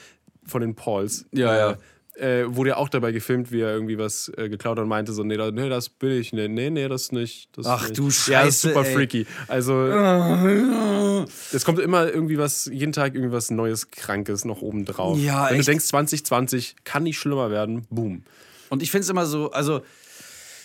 [0.44, 1.78] von den Pauls, Ja, äh, ja.
[2.18, 5.12] Äh, wurde ja auch dabei gefilmt, wie er irgendwie was äh, geklaut hat und meinte
[5.12, 7.50] so, nee, da, nee, das bin ich, nee, nee, nee, das nicht.
[7.56, 7.98] Das Ach, nicht.
[7.98, 8.24] du Ja, das ist
[8.62, 8.94] Scheiße, super ey.
[8.94, 9.26] freaky.
[9.48, 9.74] Also,
[11.52, 15.18] es kommt immer irgendwie was, jeden Tag irgendwie was Neues, Krankes noch oben drauf.
[15.18, 15.68] Ja, Wenn echt.
[15.68, 18.22] du denkst, 2020 kann nicht schlimmer werden, boom.
[18.70, 19.82] Und ich finde es immer so, also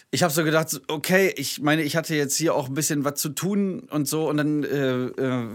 [0.09, 3.15] ich habe so gedacht, okay, ich meine, ich hatte jetzt hier auch ein bisschen was
[3.15, 5.47] zu tun und so und dann äh, äh,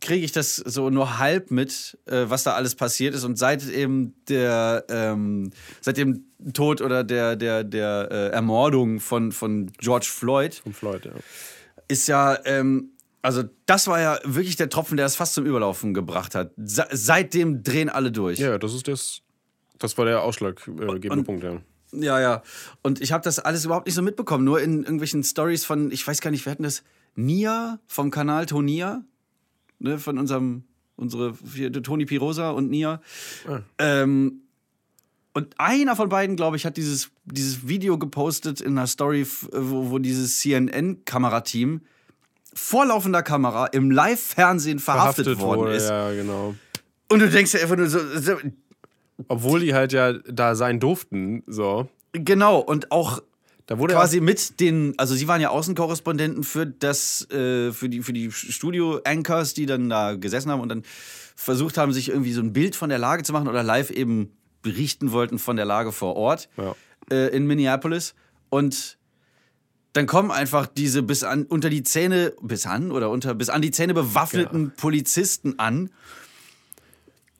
[0.00, 3.66] kriege ich das so nur halb mit, äh, was da alles passiert ist und seit
[3.68, 10.08] eben der, ähm, seit dem Tod oder der, der, der äh, Ermordung von, von George
[10.10, 11.12] Floyd Vom Floyd, ja.
[11.88, 12.90] ist ja, ähm,
[13.22, 16.52] Also, das war ja wirklich der Tropfen, der es fast zum Überlaufen gebracht hat.
[16.56, 18.38] Se seitdem drehen alle durch.
[18.38, 19.20] Ja, das ist das.
[19.78, 21.60] Das war der ausschlaggebende Und- Punkt, ja.
[21.92, 22.42] Ja, ja.
[22.82, 24.44] Und ich habe das alles überhaupt nicht so mitbekommen.
[24.44, 26.82] Nur in irgendwelchen Stories von, ich weiß gar nicht, wer hatten das?
[27.16, 29.02] Nia vom Kanal Tonia.
[29.80, 30.64] Ne, von unserem,
[30.96, 31.32] unsere,
[31.82, 33.00] Toni Pirosa und Nia.
[33.78, 34.42] Ähm,
[35.32, 39.90] und einer von beiden, glaube ich, hat dieses, dieses Video gepostet in einer Story, wo,
[39.90, 41.80] wo dieses CNN-Kamerateam
[42.52, 45.88] vor laufender Kamera im Live-Fernsehen verhaftet, worden wurde, ist.
[45.88, 46.54] Ja, genau.
[47.08, 48.36] Und du denkst ja einfach nur so, so
[49.28, 51.88] Obwohl die halt ja da sein durften, so.
[52.12, 53.22] genau, und auch
[53.70, 58.02] Da wurde quasi mit den, also sie waren ja Außenkorrespondenten für das, äh, für die,
[58.02, 60.82] für die Studio-Anchors, die dann da gesessen haben und dann
[61.36, 64.32] versucht haben, sich irgendwie so ein Bild von der Lage zu machen oder live eben
[64.62, 66.74] berichten wollten von der Lage vor Ort Ja.
[67.12, 68.16] äh, in Minneapolis.
[68.48, 68.98] Und
[69.92, 73.62] dann kommen einfach diese bis an unter die Zähne, bis an oder unter bis an
[73.62, 75.90] die Zähne bewaffneten Polizisten an.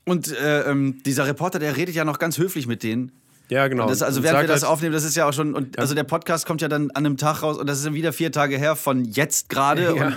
[0.05, 3.11] Und äh, ähm, dieser Reporter, der redet ja noch ganz höflich mit denen.
[3.51, 3.89] Ja, genau.
[3.89, 6.05] Das, also während wir das halt- aufnehmen, das ist ja auch schon, und also der
[6.05, 8.57] Podcast kommt ja dann an einem Tag raus und das ist dann wieder vier Tage
[8.57, 9.95] her von jetzt gerade.
[9.97, 10.17] Ja.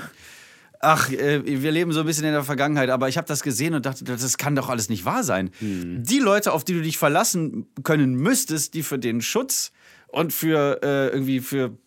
[0.86, 3.74] Ach, äh, wir leben so ein bisschen in der Vergangenheit, aber ich habe das gesehen
[3.74, 5.50] und dachte, das kann doch alles nicht wahr sein.
[5.60, 6.04] Hm.
[6.04, 9.72] Die Leute, auf die du dich verlassen können müsstest, die für den Schutz
[10.10, 11.78] und für äh, irgendwie für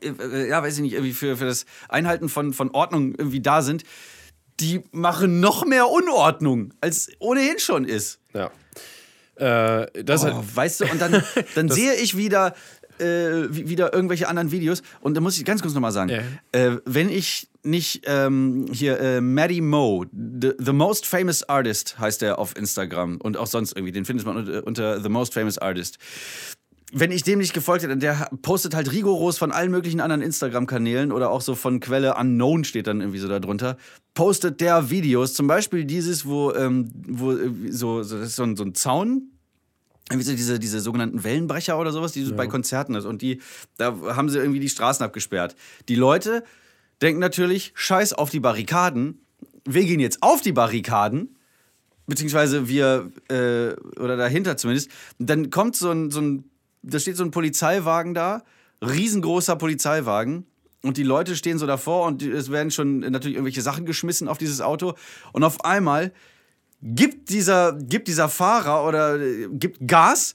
[0.00, 3.60] äh, ja, weiß ich nicht, irgendwie für, für das Einhalten von, von Ordnung irgendwie da
[3.60, 3.84] sind,
[4.60, 8.18] die machen noch mehr Unordnung, als ohnehin schon ist.
[8.32, 8.50] Ja.
[9.36, 11.22] Äh, das Oh, halt, weißt du, und dann,
[11.54, 12.54] dann sehe ich wieder,
[12.98, 13.04] äh,
[13.50, 14.82] wie- wieder irgendwelche anderen Videos.
[15.00, 16.20] Und da muss ich ganz kurz nochmal sagen, Ja.
[16.52, 22.22] äh, wenn ich nicht ähm, hier äh, Maddie Mo, the, the Most Famous Artist heißt
[22.22, 25.58] er auf Instagram und auch sonst irgendwie, den findet man unter, unter The Most Famous
[25.58, 25.98] Artist.
[26.94, 31.10] Wenn ich dem nicht gefolgt hätte, der postet halt rigoros von allen möglichen anderen Instagram-Kanälen
[31.10, 33.78] oder auch so von Quelle Unknown steht dann irgendwie so da drunter,
[34.12, 38.64] postet der Videos, zum Beispiel dieses, wo, ähm, wo äh, so, so, so ein, so
[38.64, 39.32] ein Zaun,
[40.10, 43.06] irgendwie so diese, diese sogenannten Wellenbrecher oder sowas, die so bei Konzerten ist.
[43.06, 43.40] Und die,
[43.78, 45.56] da haben sie irgendwie die Straßen abgesperrt.
[45.88, 46.44] Die Leute
[47.00, 49.24] denken natürlich, scheiß auf die Barrikaden.
[49.64, 51.36] Wir gehen jetzt auf die Barrikaden.
[52.06, 54.90] Beziehungsweise wir, äh, oder dahinter zumindest.
[55.18, 56.44] Dann kommt so ein, so ein,
[56.82, 58.42] da steht so ein Polizeiwagen da,
[58.80, 60.46] riesengroßer Polizeiwagen.
[60.84, 64.38] Und die Leute stehen so davor und es werden schon natürlich irgendwelche Sachen geschmissen auf
[64.38, 64.94] dieses Auto.
[65.32, 66.12] Und auf einmal
[66.82, 70.34] gibt dieser, gibt dieser Fahrer oder äh, gibt Gas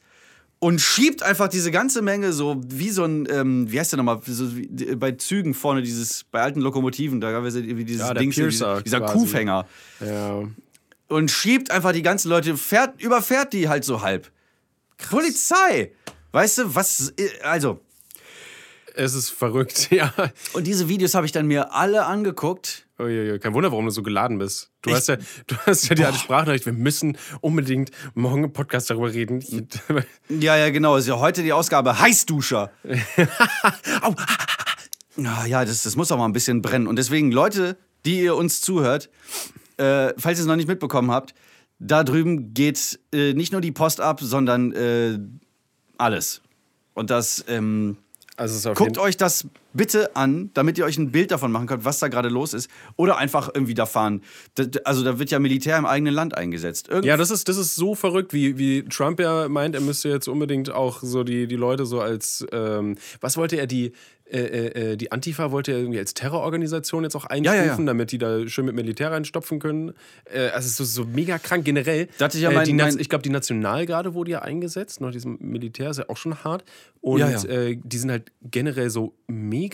[0.60, 4.22] und schiebt einfach diese ganze Menge so wie so ein, ähm, wie heißt der nochmal,
[4.26, 8.14] so äh, bei Zügen vorne, dieses, bei alten Lokomotiven, da gab es irgendwie dieses Ja,
[8.14, 9.02] Ding, dieser, dieser.
[9.02, 9.68] Kuhfänger.
[10.00, 10.44] ja.
[11.10, 14.30] Und schiebt einfach die ganzen Leute, fährt, überfährt die halt so halb.
[15.10, 15.92] Polizei!
[16.32, 17.80] Weißt du, was, äh, also,
[18.96, 20.14] Es ist verrückt, ja.
[20.54, 22.86] und diese Videos habe ich dann mir alle angeguckt.
[23.00, 24.72] Uiuiui, Kein Wunder, warum du so geladen bist.
[24.82, 28.54] Du Ich- hast ja, du hast ja die alte Sprachnachricht, wir müssen unbedingt morgen im
[28.54, 29.44] Podcast darüber reden.
[30.30, 30.96] Ja, ja, genau.
[30.98, 32.72] Ist ja heute die Ausgabe Heißduscher.
[34.02, 34.16] Au.
[35.16, 36.88] Ja, ja, das, das muss auch mal ein bisschen brennen.
[36.88, 39.10] Und deswegen, Leute, die ihr uns zuhört,
[39.78, 41.34] äh, falls ihr es noch nicht mitbekommen habt,
[41.80, 45.20] da drüben geht äh, nicht nur die Post ab, sondern äh,
[45.98, 46.42] alles.
[46.94, 47.98] Und das, ähm,
[48.36, 49.46] Also es ist auf guckt euch das
[49.78, 52.70] bitte an, damit ihr euch ein Bild davon machen könnt, was da gerade los ist.
[52.98, 54.22] Oder einfach irgendwie da fahren.
[54.84, 56.90] Also da wird ja Militär im eigenen Land eingesetzt.
[56.90, 60.10] Irgend Ja, das ist, das ist so verrückt, wie, wie Trump ja meint, er müsste
[60.10, 63.94] jetzt unbedingt auch so die, die Leute so als, ähm, was wollte er, die,
[64.30, 64.40] äh,
[64.92, 67.86] äh, die Antifa wollte er irgendwie als Terrororganisation jetzt auch einstufen, Ja, ja, ja.
[67.86, 69.94] damit die da schön mit Militär reinstopfen können.
[70.26, 72.10] Äh, also es ist so, so mega krank generell.
[72.18, 75.00] Da hatte ich ja äh, mein- Naz- mein- ich glaube, die Nationalgarde wurde ja eingesetzt,
[75.00, 76.66] noch diesem Militär ist ja auch schon hart.
[77.00, 77.22] Und.
[77.46, 79.67] Äh, die sind halt generell so mega.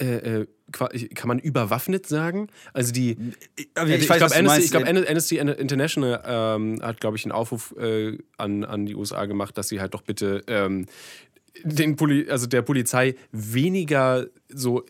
[0.00, 2.48] Äh, äh, qua- kann man überwaffnet sagen?
[2.72, 3.16] Also die,
[3.76, 8.18] ja, ich ich glaube, Amnesty, glaub, Amnesty International ähm, hat, glaube ich, einen Aufruf äh,
[8.36, 10.86] an, an die USA gemacht, dass sie halt doch bitte ähm,
[11.62, 14.86] den Poli also der Polizei weniger so, äh,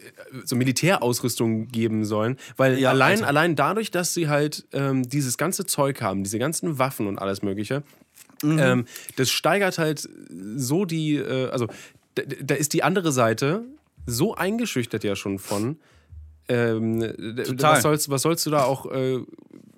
[0.47, 2.39] so Militärausrüstung geben sollen.
[2.57, 6.39] Weil Ja, allein, also- allein dadurch, dass sie halt ähm, dieses ganze Zeug haben, diese
[6.39, 7.83] ganzen Waffen und alles Mögliche,
[8.43, 8.59] Mhm.
[8.59, 8.85] ähm,
[9.17, 10.09] das steigert halt
[10.57, 11.67] so die, äh, also
[12.15, 13.65] da, da ist die andere Seite
[14.07, 15.79] so eingeschüchtert ja schon von.
[16.49, 17.01] Ähm.
[17.59, 19.19] Was, sollst, was sollst du da auch, äh,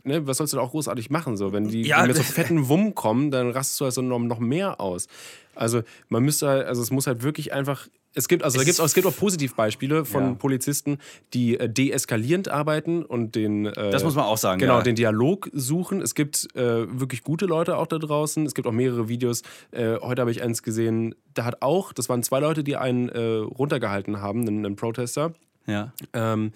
[0.04, 1.36] ne, was sollst du da auch großartig machen?
[1.36, 1.52] So?
[1.52, 4.40] Wenn die Ja, wenn mit so fetten Wumm kommen, dann rastest du also noch, noch
[4.40, 5.06] mehr aus.
[5.54, 7.88] Also man müsste halt, also es muss halt wirklich einfach.
[8.16, 10.34] Es gibt, also da Es gibt's auch, es gibt auch Positivbeispiele von Ja.
[10.34, 10.98] Polizisten,
[11.34, 14.82] die äh, deeskalierend arbeiten und den äh, Das muss man auch sagen, Genau, ja.
[14.82, 16.00] den Dialog suchen.
[16.00, 16.60] Es gibt äh,
[16.98, 18.44] wirklich gute Leute auch da draußen.
[18.46, 19.42] Es gibt auch mehrere Videos.
[19.70, 23.08] Äh, heute habe ich eins gesehen, da hat auch, das waren zwei Leute, die einen
[23.10, 25.34] äh, runtergehalten haben, einen, einen Protester.
[25.66, 25.92] Ja.
[26.12, 26.52] Ähm,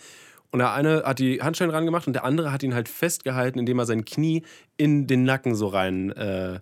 [0.53, 3.79] Und der eine hat die Handschellen rangemacht und der andere hat ihn halt festgehalten, indem
[3.79, 4.43] er sein Knie
[4.77, 6.59] in den Nacken so rein äh,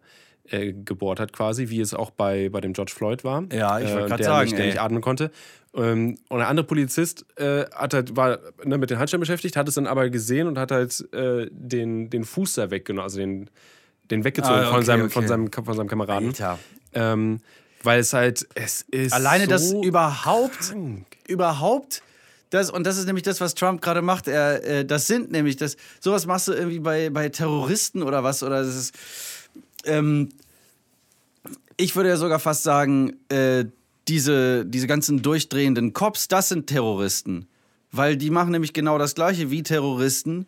[0.51, 3.45] äh, gebohrt hat, quasi, wie es auch bei, bei dem George Floyd war.
[3.53, 4.71] Ja, ich wollte äh, grad der sagen, Nicht, der ey.
[4.71, 5.31] nicht atmen konnte.
[5.75, 9.69] Ähm, und der andere Polizist äh, hat halt, war ne, mit den Handschellen beschäftigt, hat
[9.69, 13.51] es dann aber gesehen und hat halt äh, den, den Fuß da weggenommen, also den,
[14.11, 15.13] den weggezogen Ah, okay, von, seinem, okay.
[15.13, 16.29] von, seinem, von seinem Kameraden.
[16.29, 16.59] Alter.
[16.95, 17.41] Ähm,
[17.83, 19.13] weil es halt, es ist.
[19.13, 21.07] Alleine so das überhaupt, krank.
[21.29, 22.03] überhaupt,
[22.51, 24.27] das, und das ist nämlich das, was Trump gerade macht.
[24.27, 28.43] Er, äh, das sind nämlich, das, sowas machst du irgendwie bei, bei Terroristen oder was,
[28.43, 28.95] oder das ist,
[29.89, 30.29] ähm,
[31.77, 33.65] ich würde ja sogar fast sagen, äh,
[34.09, 37.49] diese, diese ganzen durchdrehenden Cops, das sind Terroristen.
[37.91, 40.47] Weil die machen nämlich genau das Gleiche wie Terroristen.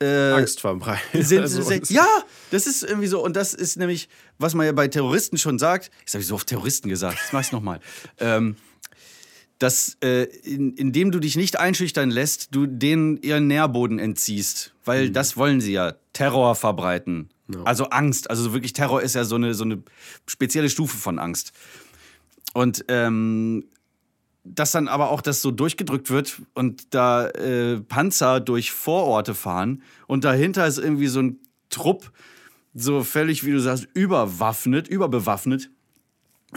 [0.00, 0.60] Äh, Angst
[1.14, 2.06] sind, Also, ja,
[2.50, 3.24] das ist irgendwie so.
[3.24, 5.90] Und das ist nämlich, was man ja bei Terroristen schon sagt.
[6.00, 7.18] Jetzt habe ich so oft Terroristen gesagt.
[7.22, 7.80] Das mach ich nochmal.
[8.18, 8.56] Ähm,
[9.58, 14.74] dass, äh, in, indem du dich nicht einschüchtern lässt, du denen ihren Nährboden entziehst.
[14.84, 15.94] Weil das wollen sie ja.
[16.12, 17.30] Terror verbreiten.
[17.64, 18.30] Also Angst.
[18.30, 19.82] Also wirklich Terror ist ja so eine, so eine
[20.26, 21.52] spezielle Stufe von Angst.
[22.54, 23.64] Und ähm,
[24.44, 29.82] dass dann aber auch das so durchgedrückt wird und da äh, Panzer durch Vororte fahren
[30.06, 31.38] und dahinter ist irgendwie so ein
[31.70, 32.10] Trupp,
[32.74, 35.70] so völlig, wie du sagst, überwaffnet, überbewaffnet.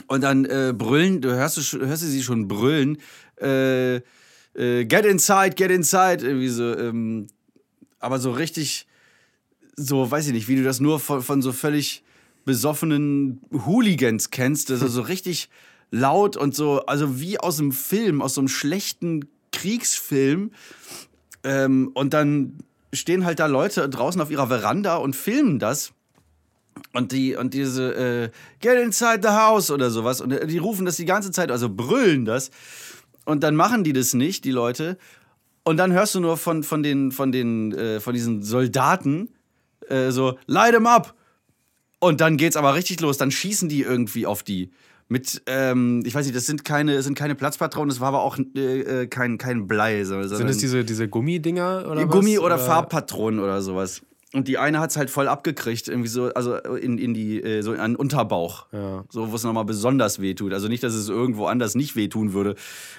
[0.07, 2.97] Und dann äh, brüllen, du hörst, hörst du sie schon brüllen,
[3.39, 7.27] äh, äh, get inside, get inside, irgendwie so, ähm,
[7.99, 8.87] aber so richtig,
[9.75, 12.03] so, weiß ich nicht, wie du das nur von, von so völlig
[12.45, 15.49] besoffenen Hooligans kennst, also so richtig
[15.91, 20.51] laut und so, also wie aus einem Film, aus so einem schlechten Kriegsfilm.
[21.43, 22.59] Ähm, und dann
[22.93, 25.91] stehen halt da Leute draußen auf ihrer Veranda und filmen das.
[26.93, 30.21] Und die und diese äh, Get inside the house oder sowas.
[30.21, 32.51] Und äh, die rufen das die ganze Zeit, also brüllen das.
[33.23, 34.97] Und dann machen die das nicht, die Leute.
[35.63, 39.29] Und dann hörst du nur von, von, den, von, den, äh, von diesen Soldaten
[39.89, 41.13] äh, so, light 'em up.
[41.99, 43.17] Und dann geht's aber richtig los.
[43.17, 44.71] Dann schießen die irgendwie auf die.
[45.07, 48.39] Mit, ähm, ich weiß nicht, das sind keine, sind keine Platzpatronen, das war aber auch
[48.55, 50.03] äh, äh, kein, kein Blei.
[50.03, 52.15] Sondern Sind das diese, diese Gummidinger oder was?
[52.15, 54.01] Gummi- oder Farbpatronen oder sowas.
[54.33, 57.61] Und die eine hat es halt voll abgekriegt, irgendwie so, also in, in die, äh,
[57.61, 58.65] so an den Unterbauch.
[58.73, 59.05] Ja.
[59.09, 60.51] So, wo es nochmal besonders wehtut.
[60.51, 62.55] Also nicht, dass es irgendwo anders nicht wehtun würde.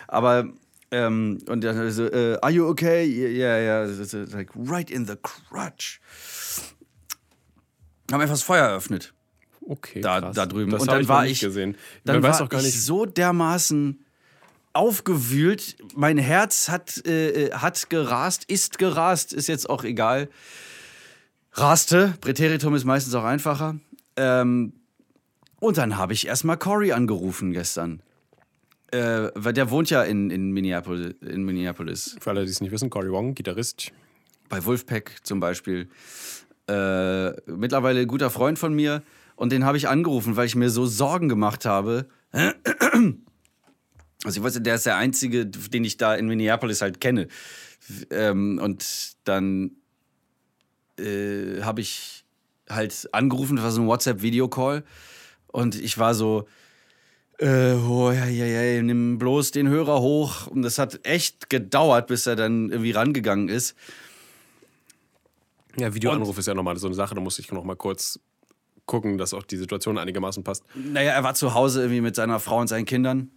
[0.08, 0.48] Aber,
[0.92, 3.04] ähm, und dann so, äh, are you okay?
[3.04, 4.26] Yeah, yeah, yeah.
[4.32, 6.00] Like right in the crutch.
[8.10, 9.12] Haben einfach das Feuer eröffnet.
[9.68, 10.36] Okay, Da- krass.
[10.36, 10.70] da drüben.
[10.70, 11.76] Das Und dann ich war ich- gesehen.
[12.04, 14.04] Dann Man war ich so dermaßen
[14.72, 15.76] aufgewühlt.
[15.94, 20.28] Mein Herz hat, äh, hat gerast, ist gerast, ist jetzt auch egal.
[21.52, 23.76] Raste, Präteritum ist meistens auch einfacher.
[24.16, 24.74] Ähm,
[25.58, 28.02] und dann habe ich erstmal Cory angerufen gestern.
[28.92, 32.16] Äh, weil der wohnt ja in, in, Minneapolis, in Minneapolis.
[32.20, 33.90] Für alle, die es nicht wissen, Cory Wong, Gitarrist.
[34.48, 35.88] Bei Wolfpack zum Beispiel.
[36.68, 39.02] Äh, mittlerweile guter Freund von mir.
[39.36, 42.06] Und den habe ich angerufen, weil ich mir so Sorgen gemacht habe.
[44.24, 47.28] Also ich weiß, der ist der Einzige, den ich da in Minneapolis halt kenne.
[48.10, 49.72] Ähm, und dann
[50.98, 52.24] äh, habe ich
[52.68, 54.84] halt angerufen, das war so ein WhatsApp-Videocall.
[55.48, 56.48] Und ich war so,
[57.38, 60.46] äh, oh, ja, ja, ja, nimm bloß den Hörer hoch.
[60.46, 63.76] Und das hat echt gedauert, bis er dann irgendwie rangegangen ist.
[65.78, 68.18] Ja, Videoanruf ist ja nochmal so eine Sache, da muss ich noch mal kurz
[68.86, 70.64] gucken, dass auch die Situation einigermaßen passt.
[70.74, 73.30] Naja, er war zu Hause irgendwie mit seiner Frau und seinen Kindern.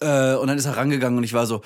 [0.00, 1.60] Äh, und dann ist er rangegangen und ich war so,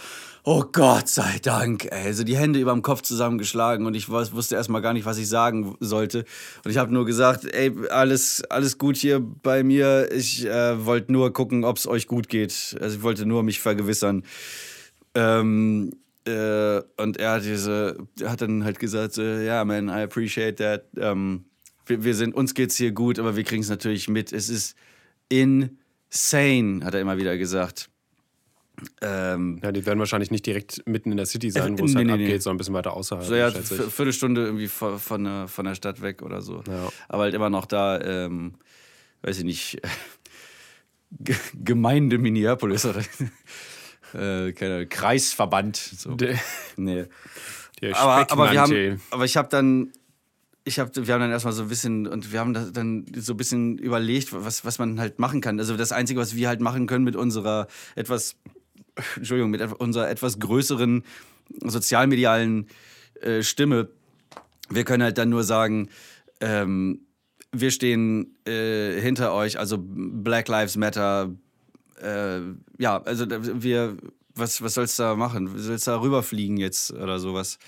[0.44, 2.06] oh Gott sei Dank, ey.
[2.06, 5.18] Also die Hände über dem Kopf zusammengeschlagen und ich wus- wusste erstmal gar nicht, was
[5.18, 6.24] ich sagen sollte.
[6.64, 10.10] Und ich habe nur gesagt, ey, alles, alles gut hier bei mir.
[10.10, 12.78] Ich äh, wollte nur gucken, ob es euch gut geht.
[12.80, 14.24] Also ich wollte nur mich vergewissern.
[15.14, 15.92] Ähm,
[16.28, 20.84] äh, und er hat diese, hat dann halt gesagt, ja, man, I appreciate that.
[20.96, 21.46] Ähm,
[21.86, 24.32] wir, wir sind, uns geht's hier gut, aber wir kriegen es natürlich mit.
[24.32, 24.76] Es ist
[25.28, 27.88] insane, hat er immer wieder gesagt.
[29.00, 31.92] Ähm, Ja, die werden wahrscheinlich nicht direkt mitten in der City sein, Äh, wo es
[31.92, 32.38] nee, halt nee, abgeht, nee.
[32.38, 33.26] sondern ein bisschen weiter außerhalb.
[33.26, 36.62] so ja, Viertelstunde irgendwie von, von, der, von der Stadt weg oder so.
[36.68, 36.88] Ja.
[37.08, 38.54] Aber halt immer noch da, ähm,
[39.22, 39.80] weiß ich nicht,
[41.54, 43.02] Gemeinde Minneapolis oder
[44.14, 44.52] äh,
[44.86, 45.76] Kreisverband.
[45.76, 46.14] So.
[46.14, 46.38] Der,
[46.76, 47.06] Nee.
[47.80, 49.92] der aber, aber, wir haben, aber ich habe dann,
[50.64, 53.36] ich hab, wir haben dann erstmal so ein bisschen, und wir haben dann so ein
[53.36, 55.58] bisschen überlegt, was, was man halt machen kann.
[55.58, 58.36] Also das Einzige, was wir halt machen können mit unserer etwas,
[59.16, 61.04] Entschuldigung, mit unserer etwas größeren
[61.64, 62.66] sozialmedialen
[63.20, 63.88] äh, Stimme,
[64.70, 65.88] wir können halt dann nur sagen,
[66.40, 67.06] ähm,
[67.52, 71.34] wir stehen äh, hinter euch, also Black Lives Matter,
[72.02, 72.40] äh,
[72.78, 73.96] ja, also wir,
[74.34, 75.50] was, was sollst du da machen?
[75.56, 77.58] Sollst du da rüberfliegen jetzt oder sowas?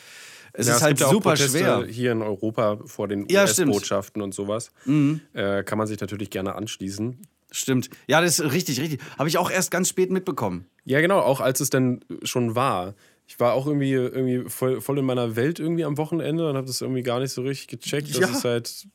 [0.52, 1.84] Es Ja, ist halt ja auch super Proteste schwer.
[1.88, 3.42] Hier in Europa vor den Ja.
[3.44, 3.48] Mhm.
[3.48, 4.72] US-Botschaften und sowas.
[5.32, 7.18] Äh, kann man sich natürlich gerne anschließen.
[7.52, 7.90] Stimmt.
[8.06, 9.00] Ja, das ist richtig, richtig.
[9.18, 10.66] Habe ich auch erst ganz spät mitbekommen.
[10.84, 12.94] Ja, genau, auch als es dann schon war.
[13.26, 16.66] Ich war auch irgendwie, irgendwie voll, voll in meiner Welt irgendwie am Wochenende und habe
[16.66, 18.10] das irgendwie gar nicht so richtig gecheckt.
[18.10, 18.28] Das Ja.
[18.28, 18.86] ist halt.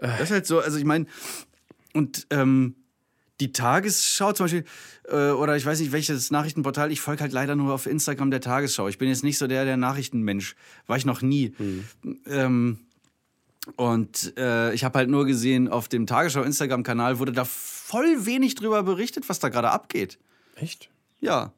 [0.00, 1.06] Das ist halt so, also ich meine,
[1.94, 2.76] und ähm,
[3.40, 4.64] die Tagesschau zum Beispiel,
[5.08, 8.40] äh, oder ich weiß nicht, welches Nachrichtenportal, ich folge halt leider nur auf Instagram der
[8.40, 8.88] Tagesschau.
[8.88, 10.56] Ich bin jetzt nicht so der, der Nachrichtenmensch.
[10.86, 11.54] War ich noch nie.
[12.26, 12.78] Ähm,
[13.76, 18.82] und äh, ich habe halt nur gesehen, auf dem Tagesschau-Instagram-Kanal wurde da voll wenig drüber
[18.82, 20.18] berichtet, was da gerade abgeht.
[20.56, 20.88] Echt?
[21.20, 21.52] Ja.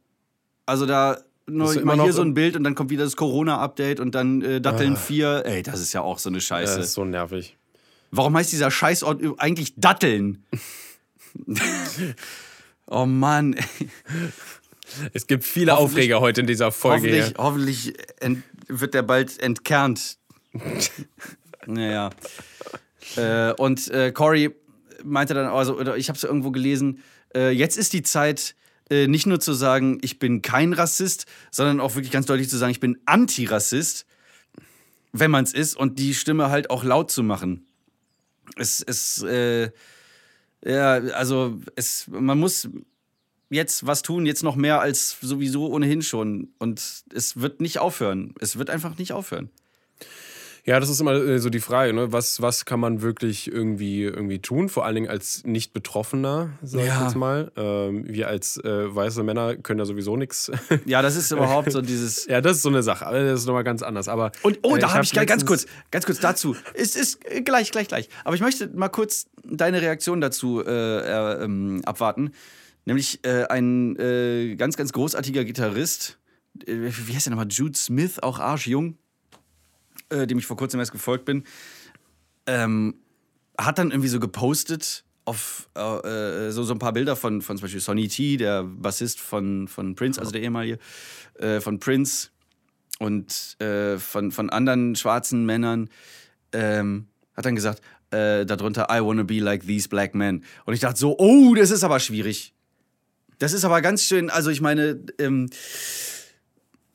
[0.67, 3.17] Also da nur ja mal immer hier so ein Bild und dann kommt wieder das
[3.17, 5.43] Corona-Update und dann äh, Datteln 4.
[5.47, 6.81] Ey, das ist ja auch so eine Das Scheiße.
[6.81, 7.57] ist so nervig.
[8.11, 10.45] Warum heißt dieser Scheißort eigentlich Datteln?
[12.87, 13.57] oh Mann.
[15.13, 17.09] Es gibt viele Aufreger heute in dieser Folge.
[17.09, 20.19] Hoffentlich, hoffentlich ent, wird der bald entkernt.
[21.67, 22.11] naja.
[23.17, 24.55] Äh, und äh, Cory
[25.05, 27.03] meinte dann, also, oder ich habe es irgendwo gelesen,
[27.35, 28.55] äh, jetzt ist die Zeit,
[28.91, 32.59] äh, nicht nur zu sagen, ich bin kein Rassist, sondern auch wirklich ganz deutlich zu
[32.59, 34.07] sagen, ich bin Antirassist,
[35.13, 37.67] wenn man es ist, und die Stimme halt auch laut zu machen.
[38.57, 39.71] Es, es, äh,
[40.65, 42.69] ja, also es, man muss
[43.51, 46.53] jetzt was tun, jetzt noch mehr als sowieso ohnehin schon.
[46.59, 48.35] Und es wird nicht aufhören.
[48.41, 49.51] Es wird einfach nicht aufhören.
[50.67, 52.13] Ja, das ist immer äh, so die Frage, ne?
[52.13, 54.69] was, was kann man wirklich irgendwie, irgendwie tun?
[54.69, 57.05] Vor allen Dingen als Nicht-Betroffener, sag ich Ja.
[57.05, 57.51] jetzt mal.
[57.57, 60.51] Ähm, wir als äh, weiße Männer können ja sowieso nichts.
[60.85, 62.27] Ja, das ist überhaupt so dieses.
[62.27, 64.09] ja, das ist so eine Sache, aber das ist nochmal ganz anders.
[64.09, 66.55] Aber, Und oh, äh, da habe ich hab ganz kurz, ganz kurz dazu.
[66.75, 68.09] Ist, ist äh, gleich, gleich, gleich.
[68.25, 72.33] Aber ich möchte mal kurz deine Reaktion dazu äh, äh, ähm, abwarten.
[72.85, 76.19] Nämlich äh, ein ganz, ganz großartiger Gitarrist,
[76.67, 76.75] äh,
[77.07, 77.49] wie heißt der nochmal?
[77.51, 78.97] Jude Smith, auch arschjung,
[80.11, 81.45] äh, dem ich vor kurzem erst gefolgt bin,
[82.47, 82.95] ähm,
[83.59, 87.57] hat dann irgendwie so gepostet auf äh, äh, so, so ein paar Bilder von, von
[87.57, 90.79] zum Beispiel Sonny T, der Bassist von, von Prince, also der ehemalige,
[91.39, 92.31] äh, von Prince
[92.99, 95.89] und äh, von, von anderen schwarzen Männern,
[96.53, 100.45] ähm, hat dann gesagt, äh, darunter, I wanna be like these black men.
[100.65, 102.55] Und ich dachte so, oh, das ist aber schwierig.
[103.39, 105.49] Das ist aber ganz schön, also ich meine, ähm,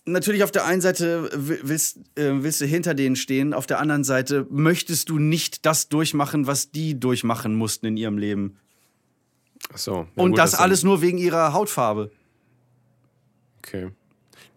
[0.06, 3.80] natürlich auf der einen Seite wi- willst, äh, willst du hinter denen stehen, auf der
[3.80, 8.58] anderen Seite möchtest du nicht das durchmachen, was die durchmachen mussten in ihrem Leben.
[9.74, 12.12] Ach so, ja Und gut, das ist alles nur wegen ihrer Hautfarbe.
[13.60, 13.90] Okay.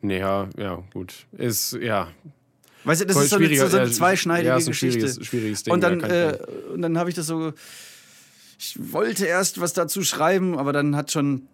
[0.02, 1.26] Nee, ja, ja, gut.
[1.32, 2.08] Ist, ja.
[2.84, 5.00] Weißt du, das Voll ist so eine, so eine ja, zweischneidige ja, ist ein Geschichte.
[5.06, 6.38] schwieriges- schwieriges Ding, und dann, ja, äh,
[6.72, 7.52] und dann habe ich das so.
[8.58, 11.48] Ich wollte erst was dazu schreiben, aber dann hat schon.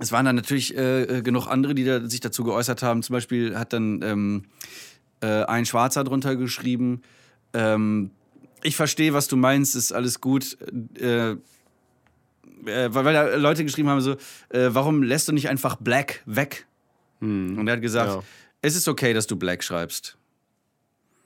[0.00, 3.02] Es waren dann natürlich äh, äh, genug andere, die da, sich dazu geäußert haben.
[3.02, 4.44] Zum Beispiel hat dann ähm,
[5.20, 7.02] äh, ein Schwarzer drunter geschrieben.
[7.52, 8.10] Ähm,
[8.62, 10.56] ich verstehe, was du meinst, ist alles gut.
[10.98, 11.36] Äh, äh,
[12.94, 14.12] weil, da Leute geschrieben haben, so,
[14.48, 16.66] äh, warum lässt du nicht einfach Black weg?
[17.20, 18.22] Und er hat gesagt, Ja.
[18.62, 20.16] es ist okay, dass du Black schreibst.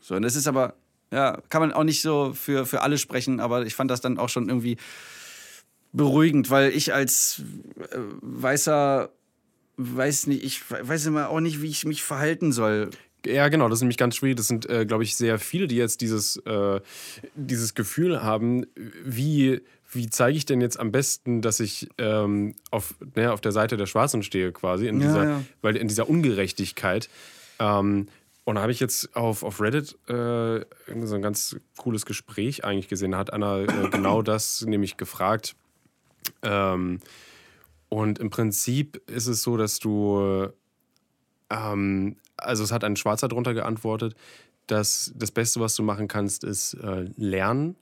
[0.00, 0.74] So, und es ist aber,
[1.12, 4.18] ja, kann man auch nicht so für, für alle sprechen, aber ich fand das dann
[4.18, 4.76] auch schon irgendwie
[5.94, 7.42] beruhigend, weil ich als
[7.78, 9.11] äh, weißer,
[9.76, 12.90] weiß nicht, ich weiß immer auch nicht, wie ich mich verhalten soll.
[13.24, 14.37] Ja, genau, das ist nämlich ganz schwierig.
[14.37, 16.80] Das sind, äh, glaube ich, sehr viele, die jetzt dieses, äh,
[17.35, 18.66] dieses Gefühl haben,
[19.02, 23.52] wie, wie zeige ich denn jetzt am besten, dass ich ähm, auf, ne, auf der
[23.52, 25.44] Seite der Schwarzen stehe, quasi, in Ja, dieser, ja.
[25.62, 27.09] Weil in dieser Ungerechtigkeit.
[27.59, 28.09] Ähm,
[28.44, 30.61] und da habe ich jetzt auf, auf Reddit äh,
[31.04, 33.12] so ein ganz cooles Gespräch eigentlich gesehen.
[33.12, 35.57] Da hat einer äh, genau das nämlich gefragt.
[36.42, 37.00] Ähm,
[37.88, 40.48] und im Prinzip ist es so, dass du
[41.50, 44.14] ähm, also es hat ein Schwarzer drunter geantwortet,
[44.66, 47.76] dass das Beste, was du machen kannst, ist äh, lernen.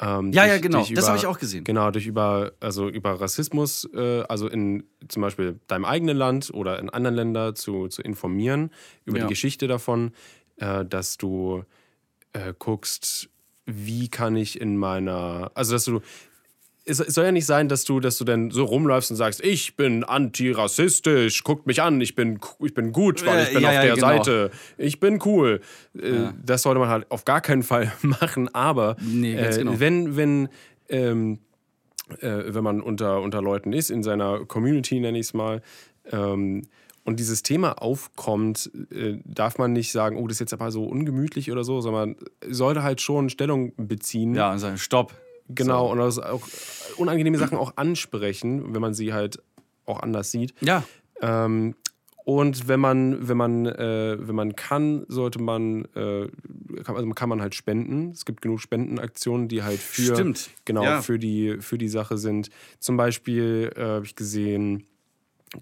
[0.00, 0.78] Ähm, Ja, dich- ja, genau.
[0.80, 1.64] dich Das über- habe ich auch gesehen.
[1.64, 6.78] Genau, durch über, also über Rassismus, äh, also in zum Beispiel deinem eigenen Land oder
[6.78, 8.70] in anderen Ländern zu, zu informieren,
[9.04, 9.24] über Ja.
[9.26, 10.12] die Geschichte davon,
[10.56, 11.64] äh, dass du
[12.32, 13.28] äh, guckst,
[13.66, 16.00] wie kann ich in meiner, also dass du
[16.84, 19.76] es soll ja nicht sein, dass du, dass du dann so rumläufst und sagst, ich
[19.76, 23.68] bin antirassistisch, guckt mich an, ich bin, ich bin gut, weil Ja, ich bin ja,
[23.68, 24.06] auf ja, der genau.
[24.06, 25.60] Seite, ich bin cool.
[25.96, 29.78] Äh, Das sollte man halt auf gar keinen Fall machen, aber Nee, äh, genau.
[29.78, 30.48] wenn, wenn,
[30.88, 31.38] ähm,
[32.20, 35.62] äh, wenn man unter, unter Leuten ist, in seiner Community nenne ich es mal,
[36.10, 36.62] ähm,
[37.04, 40.84] und dieses Thema aufkommt, äh, darf man nicht sagen, oh, das ist jetzt aber so
[40.84, 42.14] ungemütlich oder so, sondern
[42.48, 44.34] sollte halt schon Stellung beziehen.
[44.36, 45.12] Ja, und sagen, stopp.
[45.54, 46.42] Genau, und das auch
[46.96, 49.42] unangenehme Sachen auch ansprechen, wenn man sie halt
[49.86, 50.54] auch anders sieht.
[50.60, 50.84] Ja.
[51.20, 51.74] Ähm,
[52.24, 56.28] und wenn man, wenn man, äh, wenn man kann, sollte man, äh,
[56.84, 58.10] kann, also kann man halt spenden.
[58.10, 60.50] Es gibt genug Spendenaktionen, die halt für, Stimmt.
[60.64, 61.02] genau, Ja.
[61.02, 62.48] für, die, für die Sache sind.
[62.78, 64.84] Zum Beispiel äh, habe ich gesehen,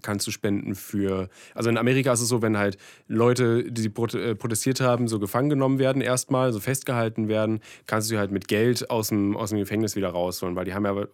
[0.01, 1.29] kannst du spenden für.
[1.53, 2.77] Also in Amerika ist es so, wenn halt
[3.07, 8.15] Leute, die äh, protestiert haben, so gefangen genommen werden, erstmal, so festgehalten werden, kannst du
[8.15, 11.07] sie halt mit Geld aus dem, aus dem Gefängnis wieder rausholen, weil die haben ja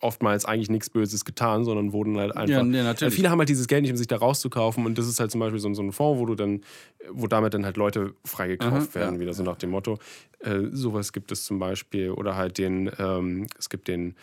[0.00, 2.48] oftmals eigentlich nichts Böses getan, sondern wurden halt einfach.
[2.48, 3.12] Ja, nee, natürlich.
[3.12, 4.86] Äh, Viele haben halt dieses Geld nicht, um sich da rauszukaufen.
[4.86, 6.62] Und das ist halt zum Beispiel so, so ein Fonds, wo du dann,
[7.10, 9.20] wo damit dann halt Leute freigekauft werden, ja.
[9.20, 9.98] wieder so nach dem Motto.
[10.40, 12.10] Äh, sowas gibt es zum Beispiel.
[12.10, 14.14] Oder halt den, ähm, es gibt den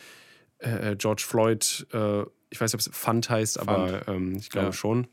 [0.60, 4.68] äh, George Floyd, äh, ich weiß nicht, ob es Fund heißt, aber ähm, ich glaube
[4.68, 4.74] Ja.
[4.74, 5.08] schon.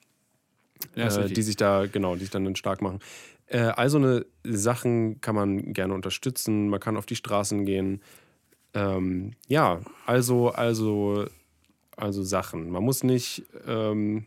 [0.96, 2.98] Ja, äh, die sich da, genau, die sich dann, dann stark machen.
[3.46, 6.68] Äh, all so eine Sachen kann man gerne unterstützen.
[6.68, 8.02] Man kann auf die Straßen gehen.
[8.74, 11.26] Ähm, ja, also, also,
[11.96, 12.70] also Sachen.
[12.70, 14.26] Man muss nicht, ähm,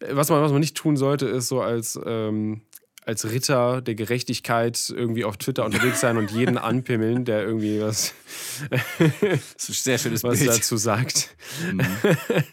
[0.00, 2.62] was, man, was man nicht tun sollte, ist so als, ähm,
[3.06, 8.12] als Ritter der Gerechtigkeit irgendwie auf Twitter unterwegs sein und jeden anpimmeln, der irgendwie was,
[9.56, 10.50] sehr schönes was Bild.
[10.50, 11.34] dazu sagt.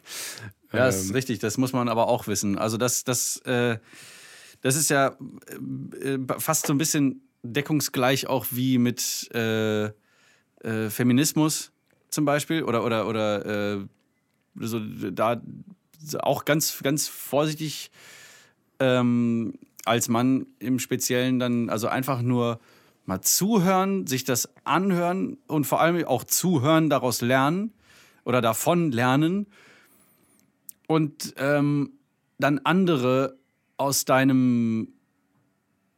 [0.75, 1.13] Ja, das ist Ähm.
[1.13, 2.57] richtig, das muss man aber auch wissen.
[2.57, 3.77] Also das, das, äh,
[4.61, 5.15] das ist ja
[6.01, 11.71] äh, fast so ein bisschen deckungsgleich auch wie mit äh, äh, Feminismus
[12.09, 13.85] zum Beispiel oder oder oder äh,
[14.55, 15.43] so da
[16.21, 17.91] auch ganz ganz vorsichtig
[18.79, 19.53] ähm,
[19.85, 22.59] als Mann im Speziellen dann also einfach nur
[23.05, 27.73] mal zuhören, sich das anhören und vor allem auch zuhören, daraus lernen
[28.23, 29.47] oder davon lernen
[30.87, 31.93] und ähm,
[32.39, 33.37] dann andere
[33.77, 34.93] aus deinem,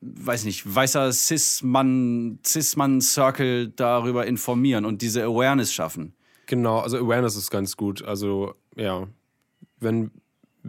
[0.01, 6.13] weiß nicht, weißer Cis-Mann, Cis-Mann-Circle darüber informieren und diese Awareness schaffen.
[6.47, 8.03] Genau, also Awareness ist ganz gut.
[8.03, 9.07] Also, ja,
[9.79, 10.11] wenn,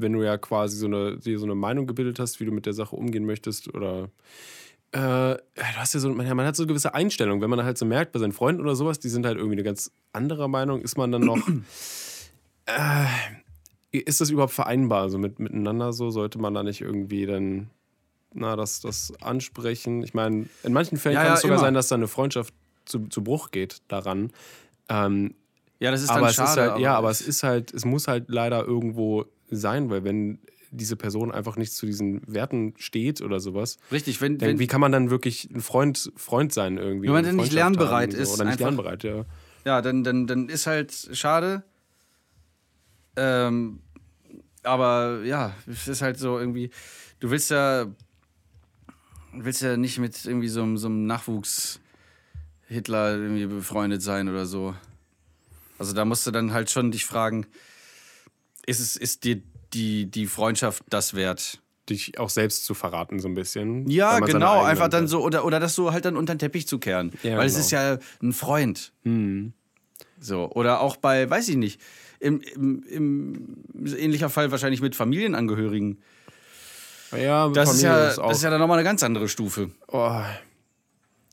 [0.01, 2.67] wenn du ja quasi so eine, dir so eine Meinung gebildet hast, wie du mit
[2.67, 4.11] der Sache umgehen möchtest oder
[4.93, 5.41] äh, du
[5.77, 7.41] hast ja so, man, man hat so eine gewisse Einstellung.
[7.41, 9.63] Wenn man halt so merkt, bei seinen Freunden oder sowas, die sind halt irgendwie eine
[9.65, 11.39] ganz andere Meinung, ist man dann noch.
[12.67, 13.07] äh,
[13.91, 15.11] ist das überhaupt vereinbar?
[15.11, 16.11] So mit, miteinander so?
[16.11, 17.71] Sollte man da nicht irgendwie dann,
[18.35, 20.03] na, das, das ansprechen?
[20.03, 21.65] Ich meine, in manchen Fällen Ja, kann ja, es sogar immer.
[21.65, 24.31] sein, dass da eine Freundschaft zu, zu Bruch geht daran.
[24.89, 25.35] Ähm,
[25.81, 26.51] Ja, das ist aber dann schade.
[26.51, 30.39] ist halt, ja, aber es ist halt, es muss halt leider irgendwo sein, weil wenn
[30.71, 34.67] diese Person einfach nicht zu diesen Werten steht oder sowas, richtig, wenn, dann, wenn wie
[34.67, 37.07] kann man dann wirklich ein Freund, Freund sein irgendwie?
[37.07, 39.25] Wenn man dann nicht lernbereit haben, ist, Oder nicht einfach- lernbereit, ja.
[39.65, 41.63] ja, dann, dann, dann ist halt schade.
[43.17, 43.81] Ähm,
[44.63, 46.71] aber ja, es ist halt so irgendwie,
[47.21, 47.87] du willst ja,
[49.33, 54.75] willst ja nicht mit irgendwie so, einem- so einem Nachwuchs-Hitler irgendwie befreundet sein oder so.
[55.79, 57.47] Also da musst du dann halt schon dich fragen,
[58.67, 59.41] ist es, ist dir
[59.73, 61.61] die, die Freundschaft das wert?
[61.89, 63.89] Dich auch selbst zu verraten, so ein bisschen.
[63.89, 66.79] Ja, genau, einfach dann so, oder, oder das so halt dann unter den Teppich zu
[66.79, 67.12] kehren.
[67.23, 67.64] Ja, Weil es genau.
[67.64, 68.93] ist ja ein Freund.
[69.05, 69.53] Hm.
[70.19, 71.81] So, oder auch bei, weiß ich nicht,
[72.19, 73.57] im, im, im
[73.97, 75.99] ähnlicher Fall wahrscheinlich mit Familienangehörigen.
[77.17, 79.71] Ja, Das, ist Familie ja, ist das ist ja dann nochmal eine ganz andere Stufe.
[79.89, 80.23] oh,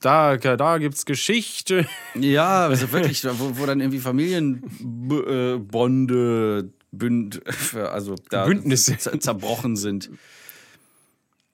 [0.02, 1.88] da, da gibt's Geschichte.
[2.14, 7.42] Ja, also wirklich, wo, wo dann irgendwie Familienbonde, Bünd,
[7.76, 8.94] also da Bündnisse.
[8.94, 10.10] zer- zerbrochen sind.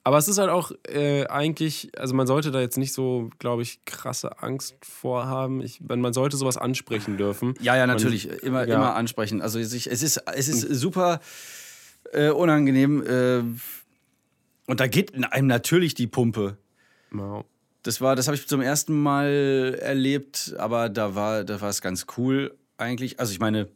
[0.02, 3.60] Aber es ist halt auch äh, eigentlich, also man sollte da jetzt nicht so, glaube
[3.62, 5.60] ich, krasse Angst vorhaben.
[5.60, 7.54] Ich, man man sollte sowas ansprechen dürfen.
[7.60, 8.28] Ja, ja, Man- natürlich.
[8.42, 8.76] immer, ja.
[8.76, 9.42] immer ansprechen.
[9.42, 11.20] Also es ist, es ist, es ist super
[12.12, 13.02] äh, unangenehm.
[13.06, 13.40] Äh,
[14.66, 16.56] und da geht einem natürlich die Pumpe.
[17.14, 17.44] Ja.
[17.82, 21.80] Das war, das habe ich zum ersten Mal erlebt, aber da war, da war es
[21.82, 23.20] ganz cool eigentlich.
[23.20, 23.68] Also ich meine,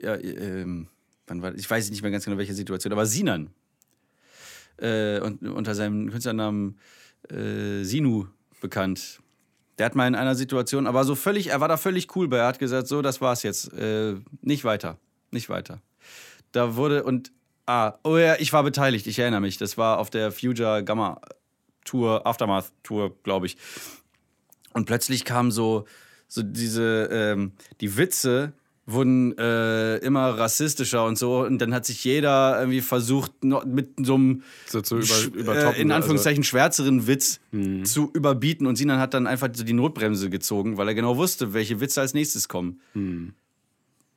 [0.00, 0.88] ja, ähm,
[1.26, 3.50] wann war, ich weiß nicht mehr ganz genau welche Situation, aber Sinan
[4.78, 6.78] äh, und, unter seinem Künstlernamen
[7.30, 8.26] äh, Sinu
[8.60, 9.20] bekannt.
[9.78, 12.38] Der hat mal in einer Situation, aber so völlig, er war da völlig cool bei.
[12.38, 14.98] Er hat gesagt, so, das war's jetzt, äh, nicht weiter,
[15.30, 15.82] nicht weiter.
[16.52, 17.32] Da wurde und
[17.66, 19.58] ah, oh ja, ich war beteiligt, ich erinnere mich.
[19.58, 21.20] Das war auf der Future Gamma
[21.84, 23.56] Tour, Aftermath Tour, glaube ich.
[24.72, 25.86] Und plötzlich kam so,
[26.28, 28.52] so diese, ähm, die Witze
[28.88, 31.40] wurden äh, immer rassistischer und so.
[31.40, 35.90] Und dann hat sich jeder irgendwie versucht, mit so einem So zu über, äh, in
[35.90, 37.84] Anführungszeichen schwärzeren Witz Mhm.
[37.84, 38.66] zu überbieten.
[38.66, 42.00] Und Sinan hat dann einfach so die Notbremse gezogen, weil er genau wusste, welche Witze
[42.00, 42.80] als nächstes kommen.
[42.94, 43.34] Mhm.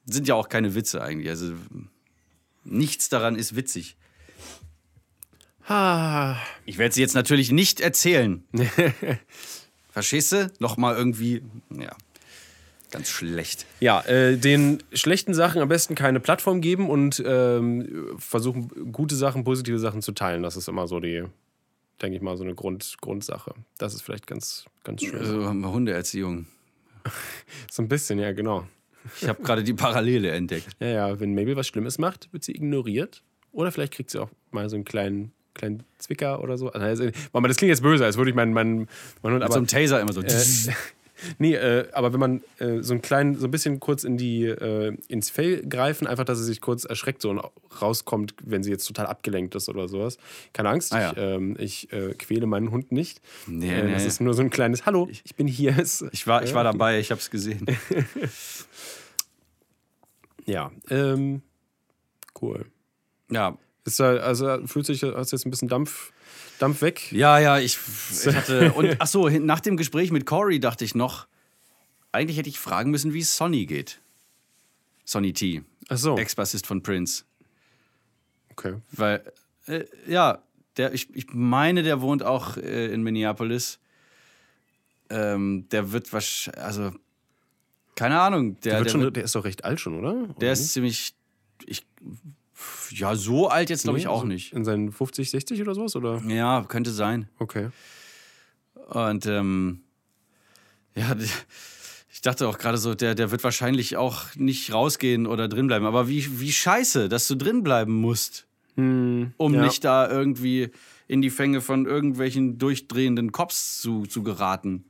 [0.05, 1.29] Sind ja auch keine Witze eigentlich.
[1.29, 1.53] Also
[2.63, 3.95] nichts daran ist witzig.
[5.65, 8.43] Also, Ich werde sie jetzt natürlich nicht erzählen.
[9.91, 10.51] Verstehst du?
[10.59, 11.41] Nochmal irgendwie,
[11.75, 11.95] ja.
[12.91, 13.65] Ganz schlecht.
[13.79, 19.43] Ja, äh, den schlechten Sachen am besten keine Plattform geben und ähm, versuchen, gute Sachen,
[19.43, 20.41] positive Sachen zu teilen.
[20.41, 21.23] Das ist immer so die,
[22.01, 23.53] denke ich mal, so eine Grund, Grundsache.
[23.77, 25.19] Das ist vielleicht ganz, ganz schön.
[25.19, 26.47] Also Hundeerziehung.
[27.71, 28.67] So ein bisschen, ja, genau.
[29.21, 30.67] Ich habe gerade die Parallele entdeckt.
[30.79, 33.23] Ja, ja, wenn Mabel was Schlimmes macht, wird sie ignoriert.
[33.51, 36.71] Oder vielleicht kriegt sie auch mal so einen kleinen, kleinen Zwicker oder so.
[36.71, 38.87] Also, Mama, das klingt jetzt böse, als würde ich meinen mein,
[39.21, 39.43] mein Hund.
[39.43, 40.21] Mit so einem Taser immer so.
[40.21, 40.43] Äh,
[41.37, 44.45] nee, äh, aber wenn man äh, so ein klein, so ein bisschen kurz in die,
[44.45, 47.41] äh, ins Fell greifen, einfach, dass sie sich kurz erschreckt so und
[47.81, 50.17] rauskommt, wenn sie jetzt total abgelenkt ist oder sowas.
[50.53, 51.11] Keine Angst, Ah, ja.
[51.11, 53.21] ich, ähm, ich äh, quäle meinen Hund nicht.
[53.47, 54.07] Nee, äh, Das nee.
[54.07, 55.75] ist nur so ein kleines Hallo, ich bin hier.
[56.11, 57.65] Ich war, ich war dabei, ich habe es gesehen.
[60.45, 61.41] Ja, ähm,
[62.41, 62.65] cool.
[63.29, 66.11] Ja, Ist da, also fühlt sich, hast jetzt ein bisschen Dampf,
[66.59, 67.11] Dampf weg?
[67.11, 67.77] Ja, ja, ich,
[68.11, 68.73] ich hatte.
[68.73, 71.27] Und ach so, nach dem Gespräch mit Corey dachte ich noch,
[72.11, 73.99] eigentlich hätte ich fragen müssen, wie es Sonny geht.
[75.05, 77.23] Sonny T, Ach so, Ex-Bassist von Prince.
[78.51, 78.75] okay.
[78.91, 79.31] Weil,
[79.67, 80.39] äh, ja,
[80.77, 83.79] der, ich, ich meine, der wohnt auch äh, in Minneapolis.
[85.09, 86.91] Ähm, der wird wahrscheinlich, also,
[87.95, 90.13] keine Ahnung, der, Der, wird der, schon, wird, der ist doch recht alt schon, oder?
[90.13, 90.59] Oder der nicht?
[90.59, 91.15] ist ziemlich,
[91.65, 91.85] ich,
[92.91, 94.53] ja, so alt jetzt glaube ich Nee, auch also nicht.
[94.53, 95.95] In seinen 50, 60 oder sowas?
[95.95, 96.21] Oder?
[96.27, 97.29] Ja, könnte sein.
[97.37, 97.69] Okay.
[98.89, 99.81] Und ähm,
[100.95, 101.15] ja,
[102.11, 105.87] ich dachte auch gerade so, der, der wird wahrscheinlich auch nicht rausgehen oder drinbleiben.
[105.87, 109.61] Aber wie, wie scheiße, dass du drinbleiben musst, um ja.
[109.63, 110.69] nicht da irgendwie
[111.07, 114.85] in die Fänge von irgendwelchen durchdrehenden Cops zu, zu geraten.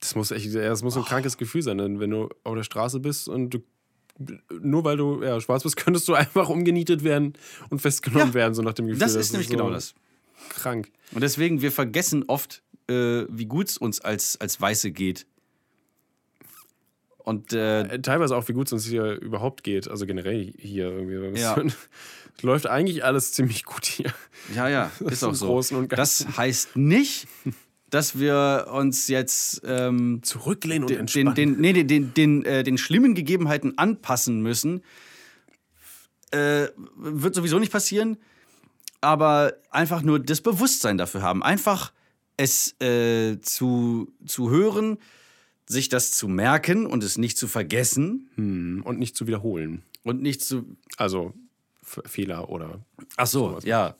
[0.00, 3.28] Das muss echt, das muss ein krankes Gefühl sein, wenn du auf der Straße bist
[3.28, 3.58] und du
[4.60, 7.34] nur weil du ja, schwarz bist, könntest du einfach umgenietet werden
[7.70, 9.00] und festgenommen Ja, werden, so nach dem Gefühl.
[9.00, 9.94] Das, ist nämlich so genau das.
[10.48, 10.90] Krank.
[11.12, 15.26] Und deswegen, wir vergessen oft, äh, wie gut es uns als, als Weiße geht.
[17.18, 20.86] Und äh, Äh, Teilweise auch, wie gut es uns hier überhaupt geht, also generell hier
[20.90, 21.40] irgendwie.
[21.40, 21.56] Ja.
[21.56, 24.12] Es läuft eigentlich alles ziemlich gut hier.
[24.54, 25.60] Ja, ja, ist auch so.
[25.88, 27.28] Das heißt nicht,
[27.92, 31.34] dass wir uns jetzt ähm, Zurücklehnen und den, entspannen.
[31.34, 34.82] den, nee, den, den, den, äh, den schlimmen Gegebenheiten anpassen müssen.
[36.30, 38.16] Äh, wird sowieso nicht passieren,
[39.02, 41.42] aber einfach nur das Bewusstsein dafür haben.
[41.42, 41.92] Einfach
[42.38, 44.96] es äh, zu, zu hören,
[45.66, 49.82] sich das zu merken und es nicht zu vergessen und nicht zu wiederholen.
[50.02, 50.64] und nicht zu
[50.96, 51.34] Also
[51.82, 52.80] Fehler oder.
[53.18, 53.64] Ach so, Sowas.
[53.64, 53.96] ja.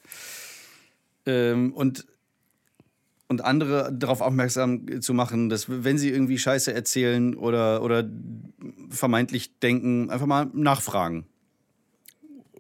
[1.27, 2.07] Ähm, und,
[3.33, 8.09] und andere darauf aufmerksam zu machen, dass wenn sie irgendwie Scheiße erzählen oder, oder
[8.91, 11.27] vermeintlich denken, einfach mal nachfragen.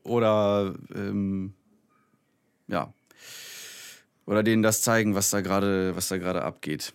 [0.02, 1.54] Oder ähm,
[2.66, 2.92] ja.
[4.26, 6.94] Oder denen das zeigen, was da gerade, was da gerade abgeht.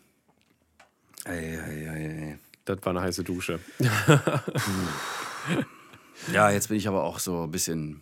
[1.24, 2.40] Ei, ei, ei, ei.
[2.66, 3.60] Das war eine heiße Dusche.
[6.34, 8.02] Ja, jetzt bin ich aber auch so ein bisschen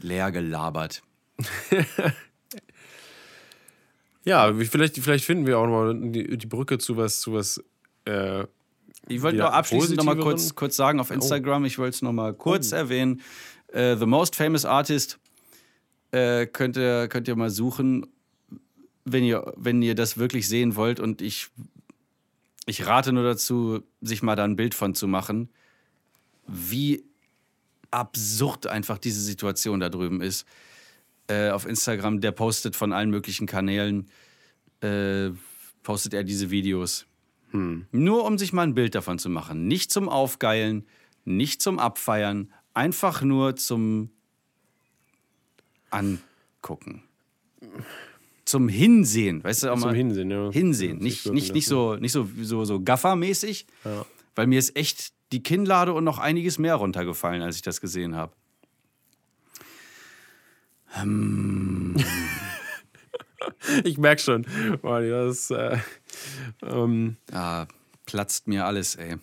[0.00, 1.02] leer gelabert.
[4.24, 7.62] Ja, vielleicht, vielleicht finden wir auch noch mal die, die Brücke zu was, zu was.
[8.04, 8.44] Äh,
[9.08, 12.02] Ich wollte nur abschließend noch mal positiveren- kurz, kurz sagen auf Instagram, ich wollte es
[12.02, 13.20] noch mal kurz erwähnen.
[13.68, 15.18] Äh, The Most Famous Artist
[16.12, 18.06] äh, könnt, ihr, könnt ihr mal suchen,
[19.04, 21.00] wenn ihr, wenn ihr das wirklich sehen wollt.
[21.00, 21.48] Und ich,
[22.66, 25.48] ich rate nur dazu, sich mal da ein Bild von zu machen,
[26.46, 27.02] wie
[27.90, 30.46] absurd einfach diese Situation da drüben ist.
[31.32, 34.08] Äh, auf Instagram, der postet von allen möglichen Kanälen,
[34.82, 35.30] äh,
[35.82, 37.06] postet er diese Videos.
[37.52, 39.66] Nur um sich mal ein Bild davon zu machen.
[39.68, 40.86] Nicht zum Aufgeilen,
[41.26, 44.08] nicht zum Abfeiern, einfach nur zum
[45.90, 47.02] Angucken.
[48.46, 49.94] Zum Hinsehen, weißt du auch Zum mal?
[49.94, 50.50] Hinsehen, ja.
[50.50, 54.04] Hinsehen, Ja, nicht, nicht, nicht so, nicht so, so, so Gaffer-mäßig, Ja.
[54.34, 58.16] weil mir ist echt die Kinnlade und noch einiges mehr runtergefallen, als ich das gesehen
[58.16, 58.32] habe.
[63.84, 64.46] Ich merke schon.
[64.82, 65.78] Mann, das, äh,
[66.62, 67.66] ähm, Da
[68.06, 69.16] platzt mir alles, ey.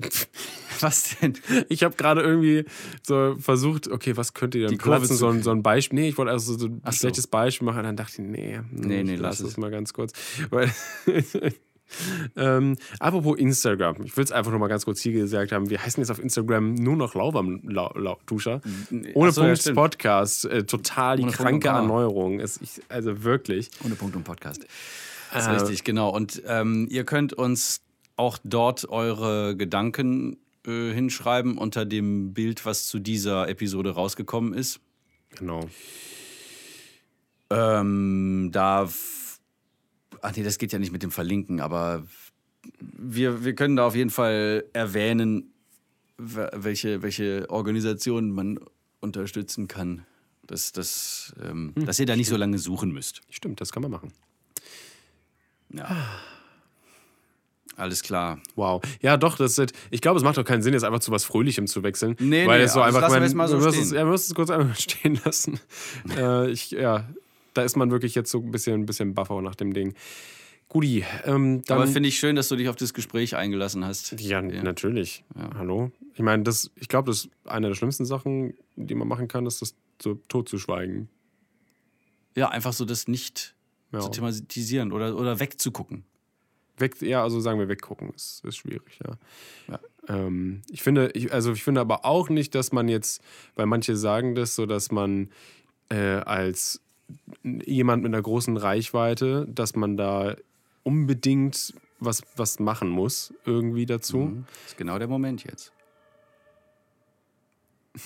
[0.80, 1.36] Was denn?
[1.68, 2.64] ich habe gerade irgendwie
[3.04, 5.16] so versucht, okay, was könnte denn Die platzen?
[5.16, 5.98] So ein, so ein Beispiel.
[5.98, 6.98] Nee, ich wollte also so ein Ach so.
[7.00, 7.82] schlechtes Beispiel machen.
[7.82, 10.12] Dann dachte ich, nee, Nee, nee, lass lass es mal ganz kurz.
[10.50, 10.72] Weil,
[12.36, 14.02] ähm, apropos Instagram.
[14.04, 15.70] Ich will es einfach noch mal ganz kurz hier gesagt haben.
[15.70, 18.60] Wir heißen jetzt auf Instagram nur noch Lauwarm Lau, Lau, Duscher.
[19.14, 19.76] Ohne Ach so, ja, Punkt stimmt.
[19.76, 20.44] Podcast.
[20.44, 21.68] Äh, total die Ohne kranke.
[21.68, 22.40] Erneuerung.
[22.40, 23.70] Es, ich, also wirklich.
[23.84, 24.66] Ohne Punkt und Podcast.
[25.32, 26.10] Das ist Äh, richtig, genau.
[26.10, 27.82] Und ähm, ihr könnt uns
[28.16, 34.80] auch dort eure Gedanken äh, hinschreiben unter dem Bild, was zu dieser Episode rausgekommen ist.
[35.38, 35.60] Genau.
[37.50, 38.88] Ähm, da,
[40.22, 42.04] ach nee, das geht ja nicht mit dem Verlinken, aber
[42.80, 45.52] wir, wir können da auf jeden Fall erwähnen,
[46.18, 48.58] welche, welche Organisationen man
[49.00, 50.04] unterstützen kann.
[50.46, 53.20] Dass, dass, ähm, dass ihr da nicht so lange suchen müsst.
[53.28, 54.12] Stimmt, das kann man machen.
[55.74, 55.94] Ja.
[57.76, 58.40] Alles klar.
[58.56, 58.82] Wow.
[59.02, 61.24] Ja, doch, das ist, ich glaube, es macht doch keinen Sinn, jetzt einfach zu was
[61.24, 62.16] Fröhlichem zu wechseln.
[62.18, 63.88] Nee, weil nee, es so also einfach, lassen wir mein- es mal so es, stehen.
[63.94, 65.60] ja, wir müssen es kurz einmal stehen lassen.
[66.16, 67.08] äh, ich, ja,
[67.54, 69.94] da ist man wirklich jetzt so ein bisschen, ein bisschen buffer nach dem Ding.
[70.68, 71.78] Guti, ähm, dann.
[71.78, 74.20] Aber finde ich schön, dass du dich auf das Gespräch eingelassen hast.
[74.20, 75.24] ja, natürlich.
[75.54, 75.90] Hallo.
[76.14, 79.46] Ich meine, das, ich glaube, das ist eine der schlimmsten Sachen, die man machen kann,
[79.46, 81.08] ist das so tot zu schweigen.
[82.36, 83.54] Ja, einfach so das nicht
[83.92, 84.00] Ja.
[84.00, 86.04] zu thematisieren oder, oder wegzugucken.
[86.76, 89.14] Weg, ja, also sagen wir weggucken, ist, ist schwierig, ja.
[89.72, 89.80] Ja.
[90.08, 93.22] Ähm, ich finde, ich, also ich finde aber auch nicht, dass man jetzt,
[93.56, 95.30] weil manche sagen das so, dass man
[95.88, 96.80] äh, als
[97.42, 100.36] jemand mit einer großen Reichweite, dass man da
[100.82, 104.18] unbedingt was, was machen muss, irgendwie dazu.
[104.18, 104.44] Mhm.
[104.62, 105.72] Das ist genau der Moment jetzt.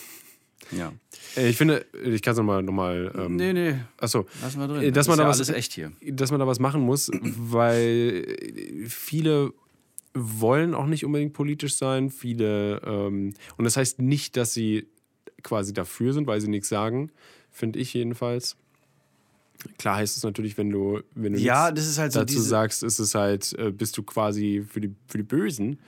[0.71, 0.91] Ja.
[1.37, 4.69] Äh, Ich finde, ich kann es nochmal, noch mal, ähm, Nee, nee, achso, lassen wir
[4.69, 4.83] drin.
[4.83, 5.93] Äh, dass das man ist da ja was- alles echt hier.
[6.07, 8.37] dass man da was machen muss, weil
[8.89, 9.53] viele
[10.15, 12.09] wollen auch nicht unbedingt politisch sein.
[12.09, 14.87] Viele, ähm, und das heißt nicht, dass sie
[15.43, 17.11] quasi dafür sind, weil sie nichts sagen,
[17.51, 18.57] finde ich jedenfalls.
[19.79, 22.49] Klar heißt es natürlich, wenn du, wenn du Ja, das ist halt so dazu diese-
[22.49, 25.79] sagst, ist es halt, äh, bist du quasi für die, für die Bösen.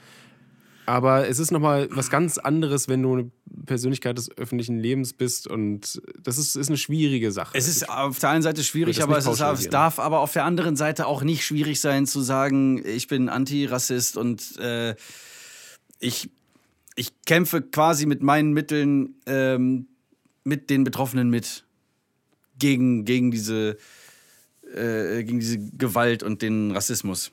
[0.87, 3.31] Aber es ist nochmal was ganz anderes, wenn du eine
[3.65, 7.57] Persönlichkeit des öffentlichen Lebens bist und das ist, ist eine schwierige Sache.
[7.57, 10.45] Es ist auf der einen Seite schwierig, aber es, ist, es darf aber auf der
[10.45, 14.95] anderen Seite auch nicht schwierig sein zu sagen, ich bin Antirassist und äh,
[16.01, 16.29] ich,
[16.97, 19.87] ich kämpfe quasi mit meinen Mitteln ähm,
[20.45, 21.64] mit den Betroffenen mit
[22.59, 23.77] gegen, gegen, diese,
[24.75, 27.33] äh, gegen diese Gewalt und den Rassismus.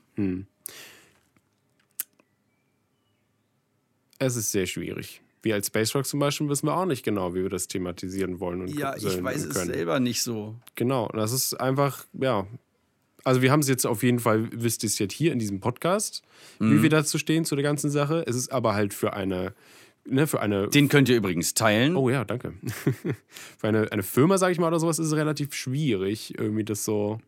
[4.20, 5.22] Es ist sehr schwierig.
[5.44, 8.40] Wir als Space Rock zum Beispiel wissen wir auch nicht genau, wie wir das thematisieren
[8.40, 10.56] wollen und Ja, ich weiß es selber nicht so.
[10.76, 12.46] Genau, das ist einfach, ja.
[13.24, 15.60] Also wir haben es jetzt auf jeden Fall, wisst ihr es jetzt hier in diesem
[15.60, 16.22] Podcast,
[16.60, 16.78] Mhm.
[16.78, 18.24] wie wir dazu stehen zu der ganzen Sache.
[18.28, 19.54] Es ist aber halt für eine,
[20.06, 21.96] ne, für eine Den könnt ihr übrigens teilen.
[21.96, 22.54] Oh ja, danke.
[23.58, 26.86] Für eine, eine Firma, sag ich mal, oder sowas, ist es relativ schwierig, irgendwie das
[26.86, 27.20] so.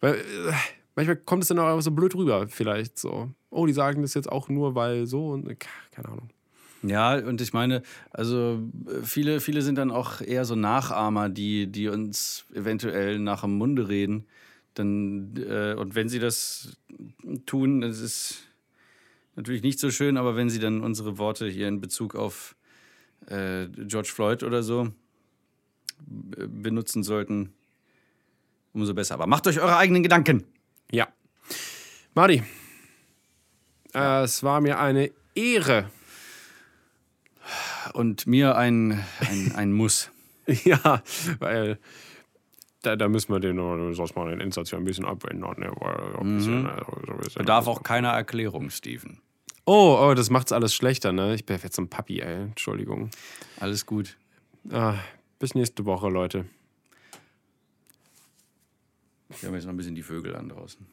[0.00, 0.52] Weil äh,
[0.94, 3.30] manchmal kommt es dann auch so blöd rüber, vielleicht so.
[3.50, 5.56] Oh, die sagen das jetzt auch nur, weil so und äh,
[5.90, 6.30] keine Ahnung.
[6.82, 11.66] Ja, und ich meine, also äh, viele, viele sind dann auch eher so Nachahmer, die,
[11.66, 14.26] die uns eventuell nach dem Munde reden.
[14.74, 16.76] Dann, äh, und wenn sie das
[17.46, 18.47] tun, das ist
[19.38, 22.54] natürlich nicht so schön, aber wenn sie dann unsere Worte hier in Bezug auf
[23.26, 24.88] äh, George Floyd oder so
[26.06, 27.52] benutzen sollten,
[28.72, 29.14] umso besser.
[29.14, 30.44] Aber macht euch eure eigenen Gedanken.
[30.90, 31.08] Ja.
[32.14, 32.42] Marty,
[33.94, 35.90] äh, es war mir eine Ehre.
[37.94, 40.10] Und mir ein, ein, ein Muss.
[40.46, 41.02] ja,
[41.38, 41.78] weil
[42.82, 43.56] da, da müssen wir den
[43.94, 45.40] sonst mal den Insatz ja ein bisschen abwenden.
[45.58, 45.72] Ne?
[46.18, 49.20] Ein bisschen, also so ein bisschen- Bedarf auch keiner Erklärung, Steven.
[49.70, 51.34] Oh, oh, das macht's alles schlechter, ne?
[51.34, 52.44] Ich bin jetzt so ein Papi, ey.
[52.44, 53.10] Entschuldigung.
[53.60, 54.16] Alles gut.
[54.70, 54.94] Ah,
[55.38, 56.46] bis nächste Woche, Leute.
[59.28, 60.86] Wir haben jetzt noch ein bisschen die Vögel an draußen.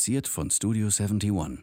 [0.00, 1.62] Produziert von Studio 71.